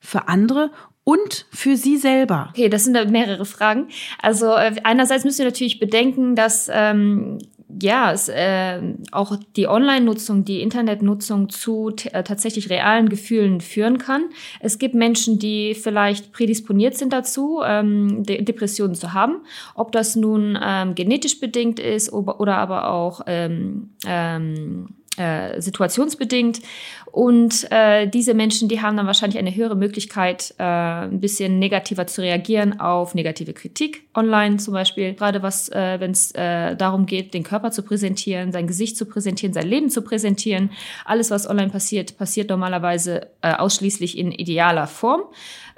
Für 0.00 0.28
andere 0.28 0.70
und 1.04 1.46
für 1.52 1.76
sie 1.76 1.96
selber? 1.96 2.48
Okay, 2.50 2.68
das 2.68 2.84
sind 2.84 3.10
mehrere 3.10 3.44
Fragen. 3.44 3.88
Also 4.20 4.54
äh, 4.54 4.74
einerseits 4.82 5.24
müssen 5.24 5.38
wir 5.38 5.46
natürlich 5.46 5.78
bedenken, 5.78 6.34
dass 6.34 6.68
ähm, 6.72 7.38
ja, 7.82 8.12
es, 8.12 8.28
äh, 8.28 8.80
auch 9.10 9.36
die 9.56 9.66
Online-Nutzung, 9.66 10.44
die 10.44 10.60
Internetnutzung 10.60 11.48
zu 11.48 11.92
äh, 12.12 12.22
tatsächlich 12.22 12.70
realen 12.70 13.08
Gefühlen 13.08 13.60
führen 13.60 13.98
kann. 13.98 14.26
Es 14.60 14.78
gibt 14.78 14.94
Menschen, 14.94 15.38
die 15.38 15.74
vielleicht 15.74 16.32
prädisponiert 16.32 16.96
sind 16.96 17.12
dazu, 17.12 17.62
ähm, 17.64 18.22
De 18.22 18.42
Depressionen 18.42 18.94
zu 18.94 19.12
haben. 19.12 19.42
Ob 19.74 19.90
das 19.92 20.14
nun 20.14 20.56
ähm, 20.62 20.94
genetisch 20.94 21.40
bedingt 21.40 21.80
ist 21.80 22.12
oder, 22.12 22.40
oder 22.40 22.56
aber 22.56 22.88
auch 22.90 23.22
ähm, 23.26 23.90
ähm, 24.06 24.88
äh, 25.16 25.60
situationsbedingt. 25.60 26.60
Und 27.12 27.66
äh, 27.70 28.06
diese 28.06 28.34
Menschen, 28.34 28.68
die 28.68 28.82
haben 28.82 28.96
dann 28.96 29.06
wahrscheinlich 29.06 29.38
eine 29.38 29.54
höhere 29.54 29.76
Möglichkeit, 29.76 30.54
äh, 30.58 30.62
ein 30.62 31.20
bisschen 31.20 31.58
negativer 31.58 32.06
zu 32.06 32.20
reagieren 32.20 32.80
auf 32.80 33.14
negative 33.14 33.54
Kritik 33.54 34.02
online 34.14 34.58
zum 34.58 34.74
Beispiel. 34.74 35.14
Gerade 35.14 35.42
was, 35.42 35.68
äh, 35.70 35.98
wenn 35.98 36.10
es 36.10 36.32
äh, 36.32 36.76
darum 36.76 37.06
geht, 37.06 37.32
den 37.32 37.42
Körper 37.42 37.70
zu 37.70 37.82
präsentieren, 37.82 38.52
sein 38.52 38.66
Gesicht 38.66 38.96
zu 38.96 39.06
präsentieren, 39.06 39.54
sein 39.54 39.66
Leben 39.66 39.88
zu 39.88 40.02
präsentieren. 40.02 40.70
Alles, 41.04 41.30
was 41.30 41.48
online 41.48 41.70
passiert, 41.70 42.18
passiert 42.18 42.50
normalerweise 42.50 43.28
äh, 43.40 43.54
ausschließlich 43.54 44.18
in 44.18 44.32
idealer 44.32 44.86
Form 44.86 45.22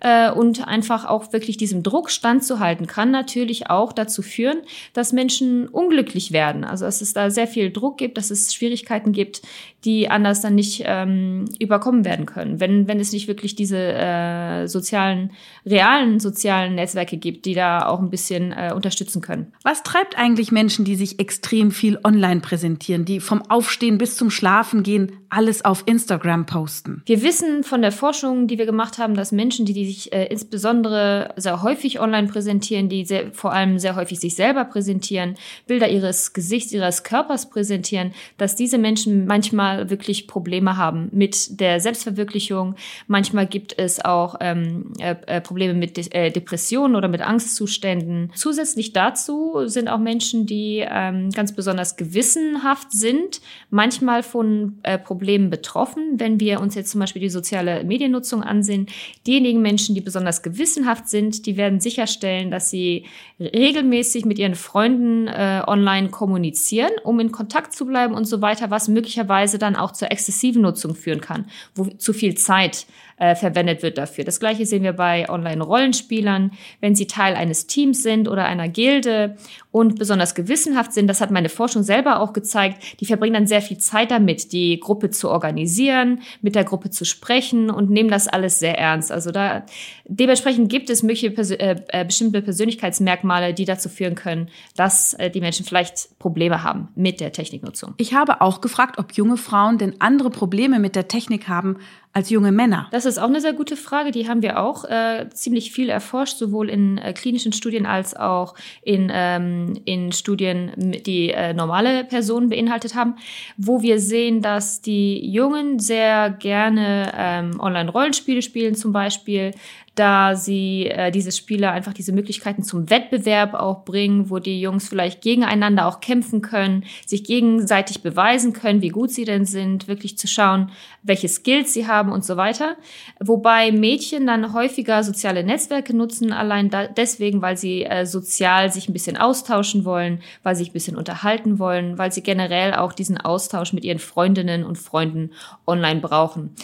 äh, 0.00 0.30
und 0.30 0.66
einfach 0.66 1.04
auch 1.04 1.32
wirklich 1.32 1.56
diesem 1.56 1.82
Druck 1.82 2.10
standzuhalten, 2.10 2.86
kann 2.86 3.10
natürlich 3.10 3.70
auch 3.70 3.92
dazu 3.92 4.22
führen, 4.22 4.58
dass 4.92 5.12
Menschen 5.12 5.68
unglücklich 5.68 6.32
werden. 6.32 6.64
Also 6.64 6.84
dass 6.84 7.00
es 7.00 7.12
da 7.12 7.30
sehr 7.30 7.46
viel 7.46 7.70
Druck 7.72 7.98
gibt, 7.98 8.16
dass 8.18 8.30
es 8.30 8.54
Schwierigkeiten 8.54 9.12
gibt, 9.12 9.42
die 9.84 10.10
anders 10.10 10.40
dann 10.40 10.54
nicht 10.54 10.82
ähm, 10.86 11.44
überkommen 11.60 12.04
werden 12.04 12.26
können, 12.26 12.58
wenn, 12.58 12.88
wenn 12.88 12.98
es 12.98 13.12
nicht 13.12 13.28
wirklich 13.28 13.54
diese 13.54 13.78
äh, 13.78 14.66
sozialen, 14.66 15.30
realen 15.64 16.18
sozialen 16.18 16.74
Netzwerke 16.74 17.16
gibt, 17.16 17.44
die 17.44 17.54
da 17.54 17.86
auch 17.86 18.00
ein 18.00 18.10
bisschen 18.10 18.52
äh, 18.52 18.72
unterstützen 18.74 19.22
können. 19.22 19.52
Was 19.62 19.84
treibt 19.84 20.18
eigentlich 20.18 20.50
Menschen, 20.50 20.84
die 20.84 20.96
sich 20.96 21.20
extrem 21.20 21.70
viel 21.70 21.98
online 22.02 22.40
präsentieren, 22.40 23.04
die 23.04 23.20
vom 23.20 23.42
Aufstehen 23.48 23.98
bis 23.98 24.16
zum 24.16 24.30
Schlafen 24.30 24.82
gehen, 24.82 25.12
alles 25.30 25.64
auf 25.64 25.82
Instagram 25.87 26.47
posten? 26.47 27.02
Wir 27.06 27.23
wissen 27.23 27.62
von 27.62 27.82
der 27.82 27.92
Forschung, 27.92 28.47
die 28.47 28.58
wir 28.58 28.66
gemacht 28.66 28.99
haben, 28.99 29.14
dass 29.14 29.32
Menschen, 29.32 29.66
die, 29.66 29.73
die 29.73 29.87
sich 29.87 30.12
äh, 30.12 30.26
insbesondere 30.26 31.35
sehr 31.37 31.62
häufig 31.62 32.00
online 32.00 32.28
präsentieren, 32.28 32.88
die 32.88 33.04
sehr, 33.04 33.32
vor 33.32 33.52
allem 33.52 33.78
sehr 33.78 33.97
häufig 33.97 34.20
sich 34.20 34.35
selber 34.35 34.64
präsentieren, 34.64 35.35
Bilder 35.66 35.88
ihres 35.88 36.32
Gesichts, 36.32 36.73
ihres 36.73 37.02
Körpers 37.02 37.50
präsentieren, 37.50 38.12
dass 38.37 38.56
diese 38.56 38.78
Menschen 38.78 39.26
manchmal 39.26 39.90
wirklich 39.90 40.26
Probleme 40.26 40.76
haben 40.76 41.08
mit 41.12 41.61
der 41.61 41.80
Selbstverwirklichung. 41.80 42.75
Manchmal 43.06 43.47
gibt 43.47 43.78
es 43.78 44.04
auch 44.04 44.37
ähm, 44.40 44.92
äh, 44.99 45.16
äh 45.26 45.40
Probleme 45.40 45.75
mit 45.75 45.97
De 45.97 46.08
äh, 46.11 46.30
Depressionen 46.30 46.97
oder 46.97 47.08
mit 47.08 47.20
Angstzuständen. 47.20 48.30
Zusätzlich 48.35 48.92
dazu 48.92 49.62
sind 49.66 49.88
auch 49.88 49.99
Menschen, 49.99 50.47
die 50.47 50.85
ähm, 50.88 51.30
ganz 51.30 51.52
besonders 51.52 51.97
gewissenhaft 51.97 52.92
sind, 52.92 53.40
manchmal 53.70 54.23
von 54.23 54.78
äh, 54.82 54.99
Problemen 54.99 55.17
betroffen. 55.18 56.14
Wenn 56.16 56.40
wir 56.40 56.60
uns 56.60 56.75
jetzt 56.75 56.90
zum 56.90 57.00
Beispiel 57.00 57.20
die 57.20 57.28
soziale 57.28 57.84
Mediennutzung 57.84 58.42
ansehen, 58.42 58.87
diejenigen 59.26 59.60
Menschen, 59.60 59.94
die 59.94 60.00
besonders 60.00 60.42
gewissenhaft 60.42 61.08
sind, 61.08 61.46
die 61.46 61.56
werden 61.56 61.80
sicherstellen, 61.80 62.50
dass 62.50 62.70
sie 62.70 63.04
regelmäßig 63.40 64.25
mit 64.25 64.38
ihren 64.38 64.54
Freunden 64.54 65.28
äh, 65.28 65.62
online 65.66 66.08
kommunizieren, 66.08 66.92
um 67.04 67.20
in 67.20 67.32
Kontakt 67.32 67.75
zu 67.75 67.87
bleiben 67.87 68.14
und 68.14 68.25
so 68.25 68.40
weiter, 68.40 68.70
was 68.70 68.88
möglicherweise 68.88 69.58
dann 69.58 69.76
auch 69.76 69.92
zur 69.92 70.10
exzessiven 70.10 70.62
Nutzung 70.62 70.94
führen 70.94 71.20
kann, 71.20 71.46
wo 71.75 71.84
zu 71.84 72.12
viel 72.12 72.34
Zeit 72.37 72.87
äh, 73.18 73.34
verwendet 73.34 73.82
wird 73.82 73.98
dafür. 73.98 74.25
Das 74.25 74.40
gleiche 74.40 74.64
sehen 74.64 74.82
wir 74.82 74.92
bei 74.92 75.28
Online-Rollenspielern, 75.28 76.52
wenn 76.80 76.94
sie 76.94 77.06
Teil 77.06 77.34
eines 77.34 77.66
Teams 77.66 78.02
sind 78.02 78.28
oder 78.28 78.44
einer 78.44 78.68
Gilde 78.68 79.37
und 79.70 79.98
besonders 79.98 80.34
gewissenhaft 80.34 80.92
sind. 80.92 81.08
Das 81.08 81.20
hat 81.20 81.30
meine 81.30 81.48
Forschung 81.48 81.82
selber 81.82 82.20
auch 82.20 82.32
gezeigt. 82.32 83.00
Die 83.00 83.06
verbringen 83.06 83.34
dann 83.34 83.46
sehr 83.46 83.62
viel 83.62 83.78
Zeit 83.78 84.10
damit, 84.10 84.52
die 84.52 84.78
Gruppe 84.80 85.07
zu 85.10 85.28
organisieren, 85.30 86.20
mit 86.42 86.54
der 86.54 86.64
Gruppe 86.64 86.90
zu 86.90 87.04
sprechen 87.04 87.70
und 87.70 87.90
nehmen 87.90 88.10
das 88.10 88.28
alles 88.28 88.58
sehr 88.58 88.78
ernst. 88.78 89.12
Also 89.12 89.30
da 89.30 89.64
dementsprechend 90.06 90.68
gibt 90.68 90.90
es 90.90 91.02
mögliche 91.02 91.28
äh, 91.28 91.76
äh, 91.88 92.04
bestimmte 92.04 92.42
Persönlichkeitsmerkmale, 92.42 93.54
die 93.54 93.64
dazu 93.64 93.88
führen 93.88 94.14
können, 94.14 94.48
dass 94.76 95.14
äh, 95.14 95.30
die 95.30 95.40
Menschen 95.40 95.64
vielleicht 95.64 96.18
Probleme 96.18 96.62
haben 96.62 96.88
mit 96.94 97.20
der 97.20 97.32
Techniknutzung. 97.32 97.94
Ich 97.96 98.14
habe 98.14 98.40
auch 98.40 98.60
gefragt, 98.60 98.98
ob 98.98 99.12
junge 99.12 99.36
Frauen 99.36 99.78
denn 99.78 100.00
andere 100.00 100.30
Probleme 100.30 100.78
mit 100.78 100.96
der 100.96 101.08
Technik 101.08 101.48
haben 101.48 101.78
als 102.12 102.30
junge 102.30 102.52
Männer? 102.52 102.88
Das 102.90 103.04
ist 103.04 103.18
auch 103.18 103.28
eine 103.28 103.40
sehr 103.40 103.52
gute 103.52 103.76
Frage. 103.76 104.10
Die 104.10 104.28
haben 104.28 104.42
wir 104.42 104.60
auch 104.60 104.84
äh, 104.84 105.28
ziemlich 105.30 105.72
viel 105.72 105.88
erforscht, 105.88 106.38
sowohl 106.38 106.68
in 106.68 106.98
äh, 106.98 107.12
klinischen 107.12 107.52
Studien 107.52 107.86
als 107.86 108.16
auch 108.16 108.54
in, 108.82 109.10
ähm, 109.12 109.80
in 109.84 110.12
Studien, 110.12 110.72
die 110.76 111.30
äh, 111.30 111.52
normale 111.52 112.04
Personen 112.04 112.48
beinhaltet 112.48 112.94
haben, 112.94 113.16
wo 113.56 113.82
wir 113.82 114.00
sehen, 114.00 114.42
dass 114.42 114.80
die 114.80 115.30
Jungen 115.30 115.78
sehr 115.78 116.30
gerne 116.30 117.12
ähm, 117.16 117.60
Online-Rollenspiele 117.60 118.42
spielen 118.42 118.74
zum 118.74 118.92
Beispiel, 118.92 119.52
da 119.98 120.36
sie 120.36 120.86
äh, 120.86 121.10
diese 121.10 121.32
Spiele 121.32 121.70
einfach 121.70 121.92
diese 121.92 122.12
Möglichkeiten 122.12 122.62
zum 122.62 122.90
Wettbewerb 122.90 123.54
auch 123.54 123.84
bringen, 123.84 124.30
wo 124.30 124.38
die 124.38 124.60
Jungs 124.60 124.88
vielleicht 124.88 125.22
gegeneinander 125.22 125.86
auch 125.86 126.00
kämpfen 126.00 126.42
können, 126.42 126.84
sich 127.06 127.24
gegenseitig 127.24 128.02
beweisen 128.02 128.52
können, 128.52 128.82
wie 128.82 128.90
gut 128.90 129.10
sie 129.10 129.24
denn 129.24 129.44
sind, 129.44 129.88
wirklich 129.88 130.16
zu 130.18 130.28
schauen, 130.28 130.70
welche 131.02 131.28
Skills 131.28 131.72
sie 131.72 131.86
haben 131.86 132.12
und 132.12 132.24
so 132.24 132.36
weiter. 132.36 132.76
Wobei 133.18 133.72
Mädchen 133.72 134.26
dann 134.26 134.52
häufiger 134.52 135.02
soziale 135.02 135.42
Netzwerke 135.42 135.96
nutzen, 135.96 136.32
allein 136.32 136.70
da, 136.70 136.86
deswegen, 136.86 137.42
weil 137.42 137.56
sie 137.56 137.84
äh, 137.84 138.06
sozial 138.06 138.70
sich 138.70 138.88
ein 138.88 138.92
bisschen 138.92 139.16
austauschen 139.16 139.84
wollen, 139.84 140.20
weil 140.42 140.54
sie 140.54 140.58
sich 140.58 140.70
ein 140.70 140.74
bisschen 140.74 140.96
unterhalten 140.96 141.58
wollen, 141.58 141.98
weil 141.98 142.12
sie 142.12 142.22
generell 142.22 142.74
auch 142.74 142.92
diesen 142.92 143.18
Austausch 143.18 143.72
mit 143.72 143.84
ihren 143.84 143.98
Freundinnen 143.98 144.64
und 144.64 144.76
Freunden 144.76 145.30
online 145.66 146.00
brauchen. 146.00 146.54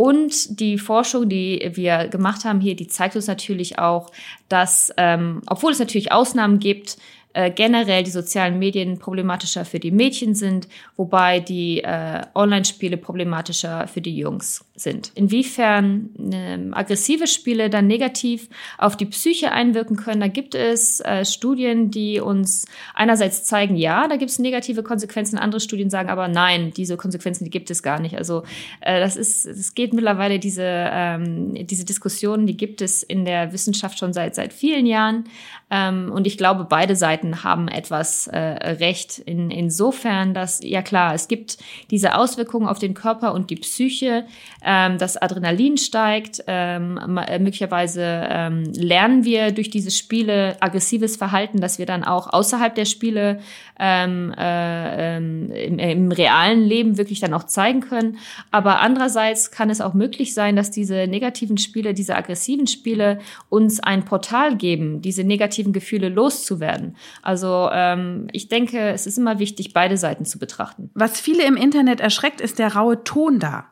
Und 0.00 0.60
die 0.60 0.78
Forschung, 0.78 1.28
die 1.28 1.72
wir 1.74 2.08
gemacht 2.08 2.46
haben 2.46 2.58
hier, 2.58 2.74
die 2.74 2.86
zeigt 2.86 3.16
uns 3.16 3.26
natürlich 3.26 3.78
auch, 3.78 4.10
dass, 4.48 4.90
ähm, 4.96 5.42
obwohl 5.46 5.72
es 5.72 5.78
natürlich 5.78 6.10
Ausnahmen 6.10 6.58
gibt, 6.58 6.96
äh, 7.32 7.50
generell 7.50 8.02
die 8.02 8.10
sozialen 8.10 8.58
Medien 8.58 8.98
problematischer 8.98 9.64
für 9.64 9.78
die 9.78 9.90
Mädchen 9.90 10.34
sind, 10.34 10.66
wobei 10.96 11.40
die 11.40 11.82
äh, 11.82 12.22
Online-Spiele 12.34 12.96
problematischer 12.96 13.86
für 13.86 14.00
die 14.00 14.16
Jungs 14.16 14.64
sind. 14.74 15.12
Inwiefern 15.14 16.10
äh, 16.32 16.58
aggressive 16.72 17.26
Spiele 17.26 17.70
dann 17.70 17.86
negativ 17.86 18.48
auf 18.78 18.96
die 18.96 19.06
Psyche 19.06 19.52
einwirken 19.52 19.96
können, 19.96 20.20
da 20.20 20.26
gibt 20.26 20.54
es 20.54 21.00
äh, 21.00 21.24
Studien, 21.24 21.90
die 21.90 22.20
uns 22.20 22.64
einerseits 22.94 23.44
zeigen, 23.44 23.76
ja, 23.76 24.08
da 24.08 24.16
gibt 24.16 24.30
es 24.30 24.38
negative 24.38 24.82
Konsequenzen, 24.82 25.38
andere 25.38 25.60
Studien 25.60 25.90
sagen 25.90 26.08
aber 26.08 26.26
nein, 26.26 26.72
diese 26.76 26.96
Konsequenzen, 26.96 27.44
die 27.44 27.50
gibt 27.50 27.70
es 27.70 27.82
gar 27.82 28.00
nicht. 28.00 28.16
Also 28.16 28.42
äh, 28.80 28.98
das 28.98 29.16
ist, 29.16 29.46
es 29.46 29.74
geht 29.74 29.92
mittlerweile 29.92 30.38
diese 30.38 30.64
ähm, 30.64 31.54
diese 31.66 31.84
Diskussionen, 31.84 32.46
die 32.46 32.56
gibt 32.56 32.82
es 32.82 33.02
in 33.02 33.24
der 33.24 33.52
Wissenschaft 33.52 33.98
schon 33.98 34.12
seit 34.12 34.34
seit 34.34 34.52
vielen 34.52 34.86
Jahren 34.86 35.24
ähm, 35.70 36.10
und 36.10 36.26
ich 36.26 36.36
glaube, 36.36 36.66
beide 36.68 36.96
Seiten 36.96 37.19
haben 37.44 37.68
etwas 37.68 38.26
äh, 38.26 38.38
recht 38.38 39.18
in, 39.18 39.50
insofern, 39.50 40.34
dass 40.34 40.60
ja 40.62 40.82
klar, 40.82 41.14
es 41.14 41.28
gibt 41.28 41.58
diese 41.90 42.14
Auswirkungen 42.16 42.68
auf 42.68 42.78
den 42.78 42.94
Körper 42.94 43.34
und 43.34 43.50
die 43.50 43.56
Psyche 43.56 44.26
ähm, 44.64 44.98
das 44.98 45.16
Adrenalin 45.16 45.76
steigt. 45.76 46.44
Ähm, 46.46 47.18
äh, 47.18 47.38
möglicherweise 47.38 48.02
ähm, 48.28 48.64
lernen 48.72 49.24
wir 49.24 49.52
durch 49.52 49.70
diese 49.70 49.90
Spiele 49.90 50.56
aggressives 50.60 51.16
Verhalten, 51.16 51.60
dass 51.60 51.78
wir 51.78 51.86
dann 51.86 52.04
auch 52.04 52.32
außerhalb 52.32 52.74
der 52.74 52.84
Spiele 52.84 53.40
ähm, 53.78 54.34
äh, 54.36 55.16
ähm, 55.16 55.50
im, 55.50 55.78
im 55.78 56.12
realen 56.12 56.62
Leben 56.62 56.98
wirklich 56.98 57.20
dann 57.20 57.34
auch 57.34 57.44
zeigen 57.44 57.80
können. 57.80 58.18
Aber 58.50 58.80
andererseits 58.80 59.50
kann 59.50 59.70
es 59.70 59.80
auch 59.80 59.94
möglich 59.94 60.34
sein, 60.34 60.56
dass 60.56 60.70
diese 60.70 61.06
negativen 61.06 61.58
Spiele, 61.58 61.94
diese 61.94 62.16
aggressiven 62.16 62.66
Spiele 62.66 63.18
uns 63.48 63.80
ein 63.80 64.04
Portal 64.04 64.56
geben, 64.56 65.00
diese 65.02 65.24
negativen 65.24 65.72
Gefühle 65.72 66.08
loszuwerden. 66.08 66.96
Also 67.22 67.68
ähm, 67.72 68.28
ich 68.32 68.48
denke, 68.48 68.90
es 68.90 69.06
ist 69.06 69.18
immer 69.18 69.38
wichtig, 69.38 69.72
beide 69.72 69.96
Seiten 69.96 70.24
zu 70.24 70.38
betrachten. 70.38 70.90
Was 70.94 71.20
viele 71.20 71.44
im 71.44 71.56
Internet 71.56 72.00
erschreckt, 72.00 72.40
ist 72.40 72.58
der 72.58 72.74
raue 72.74 73.04
Ton 73.04 73.38
da. 73.38 73.66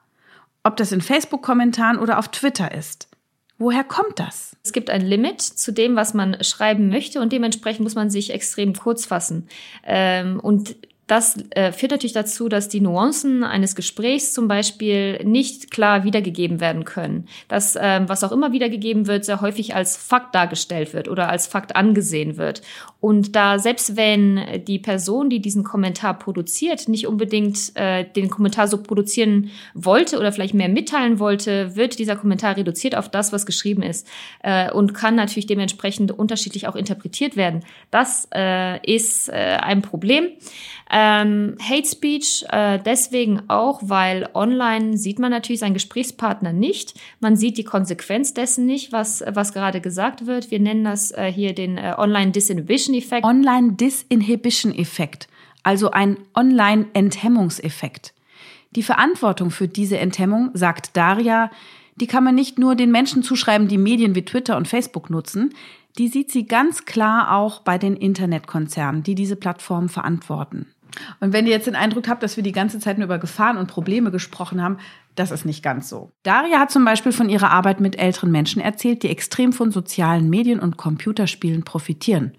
Ob 0.63 0.77
das 0.77 0.93
in 0.93 1.01
Facebook-Kommentaren 1.01 1.99
oder 1.99 2.19
auf 2.19 2.29
Twitter 2.29 2.73
ist. 2.73 3.09
Woher 3.59 3.83
kommt 3.83 4.21
das? 4.21 4.57
Es 4.63 4.73
gibt 4.73 4.89
ein 4.89 5.01
Limit 5.01 5.41
zu 5.41 5.73
dem, 5.73 5.97
was 5.97 6.15
man 6.15 6.43
schreiben 6.45 6.89
möchte 6.89 7.21
und 7.21 7.33
dementsprechend 7.33 7.83
muss 7.83 7.97
man 7.97 8.09
sich 8.09 8.33
extrem 8.33 8.73
kurz 8.75 9.05
fassen. 9.05 9.49
Ähm, 9.85 10.39
und 10.39 10.77
das 11.09 11.39
äh, 11.51 11.73
führt 11.73 11.93
natürlich 11.93 12.13
dazu, 12.13 12.51
dass 12.51 12.69
die 12.69 12.83
Nuancen 12.83 13.43
eines 13.43 13.75
Gesprächs 13.75 14.35
zum 14.35 14.47
Beispiel 14.47 15.25
nicht 15.25 15.71
klar 15.71 16.05
wiedergegeben 16.05 16.61
werden 16.61 16.85
können. 16.85 17.27
Dass 17.49 17.79
ähm, 17.81 18.09
was 18.11 18.23
auch 18.23 18.31
immer 18.31 18.53
wiedergegeben 18.53 19.07
wird, 19.07 19.25
sehr 19.25 19.41
häufig 19.41 19.75
als 19.75 19.97
Fakt 19.97 20.35
dargestellt 20.35 20.93
wird 20.93 21.09
oder 21.09 21.31
als 21.31 21.47
Fakt 21.47 21.75
angesehen 21.75 22.37
wird. 22.37 22.61
Und 23.01 23.37
da 23.37 23.61
selbst 23.61 23.97
wenn 23.97 24.65
die 24.67 24.81
Person, 24.81 25.31
die 25.31 25.41
diesen 25.41 25.63
Kommentar 25.63 26.19
produziert, 26.19 26.89
nicht 26.89 27.07
unbedingt 27.07 27.71
äh, 27.75 28.05
den 28.05 28.29
Kommentar 28.29 28.67
so 28.67 28.83
produzieren 28.83 29.51
wollte 29.75 30.19
oder 30.19 30.33
vielleicht 30.33 30.55
mehr 30.55 30.69
mitteilen 30.69 31.21
wollte, 31.21 31.77
wird 31.77 32.01
dieser 32.01 32.17
Kommentar 32.17 32.57
reduziert 32.57 32.97
auf 32.97 33.09
das, 33.09 33.33
was 33.33 33.47
geschrieben 33.47 33.83
ist 33.83 34.09
äh, 34.43 34.73
und 34.73 34.95
kann 34.95 35.15
natürlich 35.15 35.47
dementsprechend 35.47 36.11
unterschiedlich 36.11 36.67
auch 36.67 36.75
interpretiert 36.75 37.37
werden. 37.37 37.65
Das 37.93 38.29
äh, 38.35 38.85
ist 38.85 39.29
äh, 39.29 39.33
ein 39.33 39.81
Problem. 39.83 40.27
Ähm, 40.91 41.57
Hate 41.61 41.87
Speech 41.87 42.47
äh, 42.49 42.79
deswegen 42.85 43.43
auch, 43.49 43.81
weil 43.83 44.29
online 44.35 44.97
sieht 44.97 45.19
man 45.19 45.31
natürlich 45.31 45.61
seinen 45.61 45.75
Gesprächspartner 45.75 46.53
nicht. 46.53 46.95
Man 47.21 47.37
sieht 47.37 47.59
die 47.59 47.65
Konsequenz 47.65 48.33
dessen 48.33 48.65
nicht, 48.65 48.91
was, 48.91 49.23
was 49.29 49.53
gerade 49.53 49.81
gesagt 49.81 50.27
wird. 50.27 50.51
Wir 50.51 50.61
nennen 50.61 50.85
das 50.85 51.13
äh, 51.13 51.31
hier 51.31 51.55
den 51.55 51.77
äh, 51.77 51.95
Online-Disinhibition-Effekt. 52.89 53.25
Online-Disinhibition-Effekt, 53.25 55.29
also 55.63 55.91
ein 55.91 56.17
Online-Enthemmungseffekt. 56.35 58.15
Die 58.73 58.83
Verantwortung 58.83 59.51
für 59.51 59.69
diese 59.69 59.99
Enthemmung, 59.99 60.51
sagt 60.55 60.97
Daria, 60.97 61.51
die 61.97 62.07
kann 62.07 62.25
man 62.25 62.35
nicht 62.35 62.59
nur 62.59 62.75
den 62.75 62.91
Menschen 62.91 63.23
zuschreiben, 63.23 63.69
die 63.69 63.79
Medien 63.79 64.15
wie 64.15 64.25
Twitter 64.25 64.57
und 64.57 64.69
Facebook 64.69 65.11
nutzen, 65.11 65.55
die 65.99 66.09
sieht 66.09 66.31
sie 66.31 66.47
ganz 66.47 66.85
klar 66.85 67.35
auch 67.35 67.61
bei 67.61 67.77
den 67.77 67.97
Internetkonzernen, 67.97 69.03
die 69.03 69.15
diese 69.15 69.37
Plattformen 69.37 69.89
verantworten. 69.89 70.67
Und 71.21 71.33
wenn 71.33 71.47
ihr 71.47 71.53
jetzt 71.53 71.67
den 71.67 71.77
Eindruck 71.77 72.09
habt, 72.09 72.23
dass 72.23 72.37
wir 72.37 72.43
die 72.43 72.53
ganze 72.53 72.79
Zeit 72.79 72.99
nur 72.99 73.07
über 73.07 73.19
Gefahren 73.19 73.57
und 73.57 73.69
Probleme 73.69 74.11
gesprochen 74.11 74.63
haben, 74.63 74.79
das 75.15 75.31
ist 75.31 75.45
nicht 75.45 75.63
ganz 75.63 75.89
so. 75.89 76.13
Daria 76.23 76.61
hat 76.61 76.71
zum 76.71 76.85
Beispiel 76.85 77.13
von 77.13 77.29
ihrer 77.29 77.51
Arbeit 77.51 77.81
mit 77.81 77.99
älteren 77.99 78.31
Menschen 78.31 78.63
erzählt, 78.63 79.03
die 79.03 79.09
extrem 79.09 79.53
von 79.53 79.73
sozialen 79.73 80.31
Medien 80.31 80.61
und 80.61 80.77
Computerspielen 80.77 81.65
profitieren. 81.65 82.33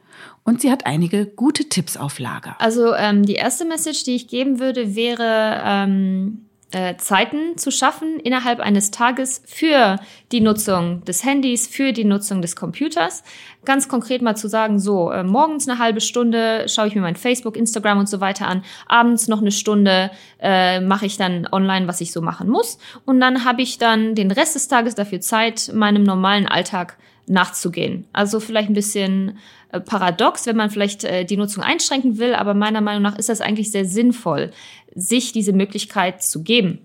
Und 0.43 0.61
sie 0.61 0.71
hat 0.71 0.85
einige 0.85 1.25
gute 1.25 1.69
Tipps 1.69 1.97
auf 1.97 2.19
Lager. 2.19 2.55
Also 2.59 2.93
ähm, 2.93 3.23
die 3.23 3.35
erste 3.35 3.65
Message, 3.65 4.03
die 4.03 4.15
ich 4.15 4.27
geben 4.27 4.59
würde, 4.59 4.95
wäre, 4.95 5.61
ähm, 5.63 6.49
äh, 6.71 6.97
Zeiten 6.97 7.57
zu 7.57 7.71
schaffen 7.71 8.19
innerhalb 8.19 8.59
eines 8.59 8.91
Tages 8.91 9.41
für 9.45 9.95
die 10.31 10.39
Nutzung 10.39 11.03
des 11.03 11.23
Handys, 11.23 11.67
für 11.67 11.93
die 11.93 12.03
Nutzung 12.03 12.43
des 12.43 12.55
Computers. 12.55 13.23
Ganz 13.65 13.87
konkret 13.87 14.21
mal 14.21 14.35
zu 14.35 14.47
sagen, 14.47 14.79
so, 14.79 15.11
äh, 15.11 15.23
morgens 15.23 15.67
eine 15.67 15.79
halbe 15.79 15.99
Stunde 15.99 16.67
schaue 16.69 16.87
ich 16.87 16.95
mir 16.95 17.01
mein 17.01 17.15
Facebook, 17.15 17.57
Instagram 17.57 17.97
und 17.99 18.09
so 18.09 18.21
weiter 18.21 18.47
an, 18.47 18.63
abends 18.87 19.27
noch 19.27 19.41
eine 19.41 19.51
Stunde 19.51 20.11
äh, 20.39 20.79
mache 20.79 21.07
ich 21.07 21.17
dann 21.17 21.47
online, 21.51 21.87
was 21.87 22.01
ich 22.01 22.11
so 22.11 22.21
machen 22.21 22.49
muss. 22.49 22.77
Und 23.03 23.19
dann 23.19 23.45
habe 23.45 23.63
ich 23.63 23.79
dann 23.79 24.13
den 24.13 24.29
Rest 24.29 24.53
des 24.53 24.67
Tages 24.67 24.93
dafür 24.93 25.21
Zeit, 25.21 25.71
meinem 25.73 26.03
normalen 26.03 26.47
Alltag 26.47 26.97
nachzugehen. 27.25 28.07
Also 28.13 28.39
vielleicht 28.39 28.69
ein 28.69 28.75
bisschen 28.75 29.37
paradox, 29.85 30.45
wenn 30.45 30.55
man 30.55 30.69
vielleicht 30.69 31.03
äh, 31.03 31.25
die 31.25 31.37
Nutzung 31.37 31.63
einschränken 31.63 32.17
will, 32.17 32.33
aber 32.33 32.53
meiner 32.53 32.81
Meinung 32.81 33.03
nach 33.03 33.17
ist 33.17 33.29
das 33.29 33.41
eigentlich 33.41 33.71
sehr 33.71 33.85
sinnvoll, 33.85 34.51
sich 34.95 35.31
diese 35.31 35.53
Möglichkeit 35.53 36.23
zu 36.23 36.43
geben. 36.43 36.79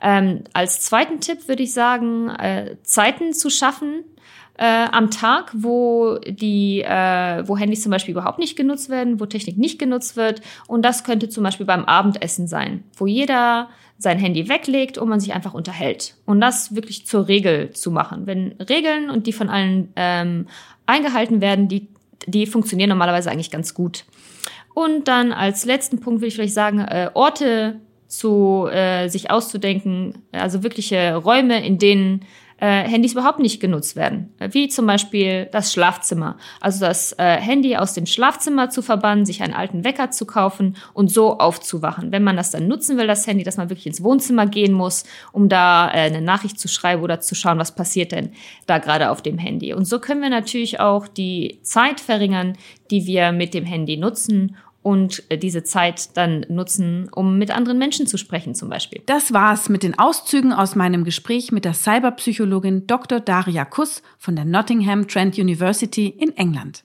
Ähm, 0.00 0.44
als 0.52 0.80
zweiten 0.80 1.20
Tipp 1.20 1.48
würde 1.48 1.62
ich 1.62 1.72
sagen, 1.72 2.28
äh, 2.28 2.76
Zeiten 2.82 3.32
zu 3.32 3.50
schaffen, 3.50 4.04
äh, 4.60 4.86
am 4.92 5.10
Tag, 5.10 5.52
wo 5.54 6.18
die, 6.18 6.82
äh, 6.82 7.48
wo 7.48 7.56
Handys 7.56 7.82
zum 7.82 7.90
Beispiel 7.90 8.12
überhaupt 8.12 8.38
nicht 8.38 8.56
genutzt 8.56 8.90
werden, 8.90 9.18
wo 9.18 9.24
Technik 9.24 9.56
nicht 9.56 9.78
genutzt 9.78 10.16
wird. 10.16 10.42
Und 10.66 10.82
das 10.82 11.02
könnte 11.02 11.30
zum 11.30 11.44
Beispiel 11.44 11.64
beim 11.64 11.86
Abendessen 11.86 12.46
sein, 12.46 12.84
wo 12.94 13.06
jeder 13.06 13.70
sein 13.96 14.18
Handy 14.18 14.48
weglegt 14.48 14.98
und 14.98 15.08
man 15.08 15.18
sich 15.18 15.32
einfach 15.34 15.54
unterhält. 15.54 16.14
Und 16.26 16.40
das 16.40 16.74
wirklich 16.74 17.06
zur 17.06 17.26
Regel 17.26 17.70
zu 17.72 17.90
machen. 17.90 18.26
Wenn 18.26 18.52
Regeln 18.52 19.08
und 19.08 19.26
die 19.26 19.32
von 19.32 19.48
allen 19.48 19.92
ähm, 19.96 20.46
eingehalten 20.84 21.40
werden, 21.40 21.68
die, 21.68 21.88
die 22.26 22.46
funktionieren 22.46 22.90
normalerweise 22.90 23.30
eigentlich 23.30 23.50
ganz 23.50 23.74
gut. 23.74 24.04
Und 24.74 25.08
dann 25.08 25.32
als 25.32 25.64
letzten 25.64 26.00
Punkt 26.00 26.20
will 26.20 26.28
ich 26.28 26.34
vielleicht 26.34 26.54
sagen, 26.54 26.80
äh, 26.80 27.10
Orte 27.14 27.80
zu 28.06 28.68
äh, 28.70 29.08
sich 29.08 29.30
auszudenken, 29.30 30.22
also 30.32 30.62
wirkliche 30.62 31.16
Räume, 31.16 31.64
in 31.64 31.78
denen 31.78 32.24
äh, 32.60 32.82
Handys 32.82 33.12
überhaupt 33.12 33.38
nicht 33.38 33.60
genutzt 33.60 33.96
werden. 33.96 34.32
Wie 34.38 34.68
zum 34.68 34.86
Beispiel 34.86 35.48
das 35.50 35.72
Schlafzimmer. 35.72 36.36
Also 36.60 36.84
das 36.84 37.12
äh, 37.18 37.36
Handy 37.36 37.76
aus 37.76 37.94
dem 37.94 38.06
Schlafzimmer 38.06 38.70
zu 38.70 38.82
verbannen, 38.82 39.24
sich 39.24 39.42
einen 39.42 39.54
alten 39.54 39.82
Wecker 39.82 40.10
zu 40.10 40.26
kaufen 40.26 40.76
und 40.92 41.10
so 41.10 41.38
aufzuwachen. 41.38 42.12
Wenn 42.12 42.22
man 42.22 42.36
das 42.36 42.50
dann 42.50 42.68
nutzen 42.68 42.98
will, 42.98 43.06
das 43.06 43.26
Handy, 43.26 43.44
dass 43.44 43.56
man 43.56 43.70
wirklich 43.70 43.86
ins 43.86 44.02
Wohnzimmer 44.02 44.46
gehen 44.46 44.72
muss, 44.72 45.04
um 45.32 45.48
da 45.48 45.88
äh, 45.88 46.02
eine 46.02 46.20
Nachricht 46.20 46.60
zu 46.60 46.68
schreiben 46.68 47.02
oder 47.02 47.20
zu 47.20 47.34
schauen, 47.34 47.58
was 47.58 47.74
passiert 47.74 48.12
denn 48.12 48.32
da 48.66 48.78
gerade 48.78 49.10
auf 49.10 49.22
dem 49.22 49.38
Handy. 49.38 49.72
Und 49.72 49.86
so 49.86 49.98
können 49.98 50.20
wir 50.20 50.30
natürlich 50.30 50.80
auch 50.80 51.08
die 51.08 51.60
Zeit 51.62 52.00
verringern, 52.00 52.58
die 52.90 53.06
wir 53.06 53.32
mit 53.32 53.54
dem 53.54 53.64
Handy 53.64 53.96
nutzen 53.96 54.56
und 54.82 55.24
äh, 55.28 55.36
diese 55.36 55.62
Zeit 55.62 56.16
dann 56.16 56.46
nutzen, 56.48 57.08
um 57.12 57.38
mit 57.38 57.50
anderen 57.50 57.78
Menschen 57.78 58.06
zu 58.06 58.16
sprechen 58.16 58.54
zum 58.54 58.68
Beispiel. 58.68 59.02
Das 59.06 59.32
war's 59.32 59.68
mit 59.68 59.82
den 59.82 59.98
Auszügen 59.98 60.52
aus 60.52 60.74
meinem 60.74 61.04
Gespräch 61.04 61.52
mit 61.52 61.64
der 61.64 61.74
Cyberpsychologin 61.74 62.86
Dr. 62.86 63.20
Daria 63.20 63.64
Kuss 63.64 64.02
von 64.18 64.36
der 64.36 64.44
Nottingham 64.44 65.06
Trent 65.06 65.38
University 65.38 66.08
in 66.08 66.36
England. 66.36 66.84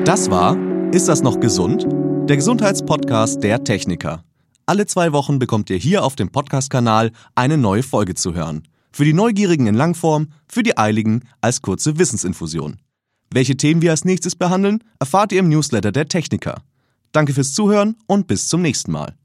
Das 0.05 0.29
war 0.29 0.55
Ist 0.93 1.07
das 1.07 1.23
noch 1.23 1.39
gesund? 1.39 1.87
Der 2.29 2.35
Gesundheitspodcast 2.35 3.43
der 3.43 3.63
Techniker. 3.63 4.23
Alle 4.67 4.85
zwei 4.85 5.13
Wochen 5.13 5.39
bekommt 5.39 5.71
ihr 5.71 5.77
hier 5.77 6.03
auf 6.03 6.15
dem 6.15 6.29
Podcast-Kanal 6.29 7.11
eine 7.33 7.57
neue 7.57 7.81
Folge 7.81 8.13
zu 8.13 8.35
hören. 8.35 8.67
Für 8.97 9.05
die 9.05 9.13
Neugierigen 9.13 9.67
in 9.67 9.75
Langform, 9.75 10.29
für 10.47 10.63
die 10.63 10.75
Eiligen 10.75 11.21
als 11.39 11.61
kurze 11.61 11.99
Wissensinfusion. 11.99 12.77
Welche 13.29 13.55
Themen 13.55 13.83
wir 13.83 13.91
als 13.91 14.05
nächstes 14.05 14.35
behandeln, 14.35 14.83
erfahrt 14.97 15.31
ihr 15.31 15.37
im 15.37 15.49
Newsletter 15.49 15.91
der 15.91 16.07
Techniker. 16.07 16.63
Danke 17.11 17.31
fürs 17.31 17.53
Zuhören 17.53 17.95
und 18.07 18.25
bis 18.25 18.47
zum 18.47 18.63
nächsten 18.63 18.91
Mal. 18.91 19.15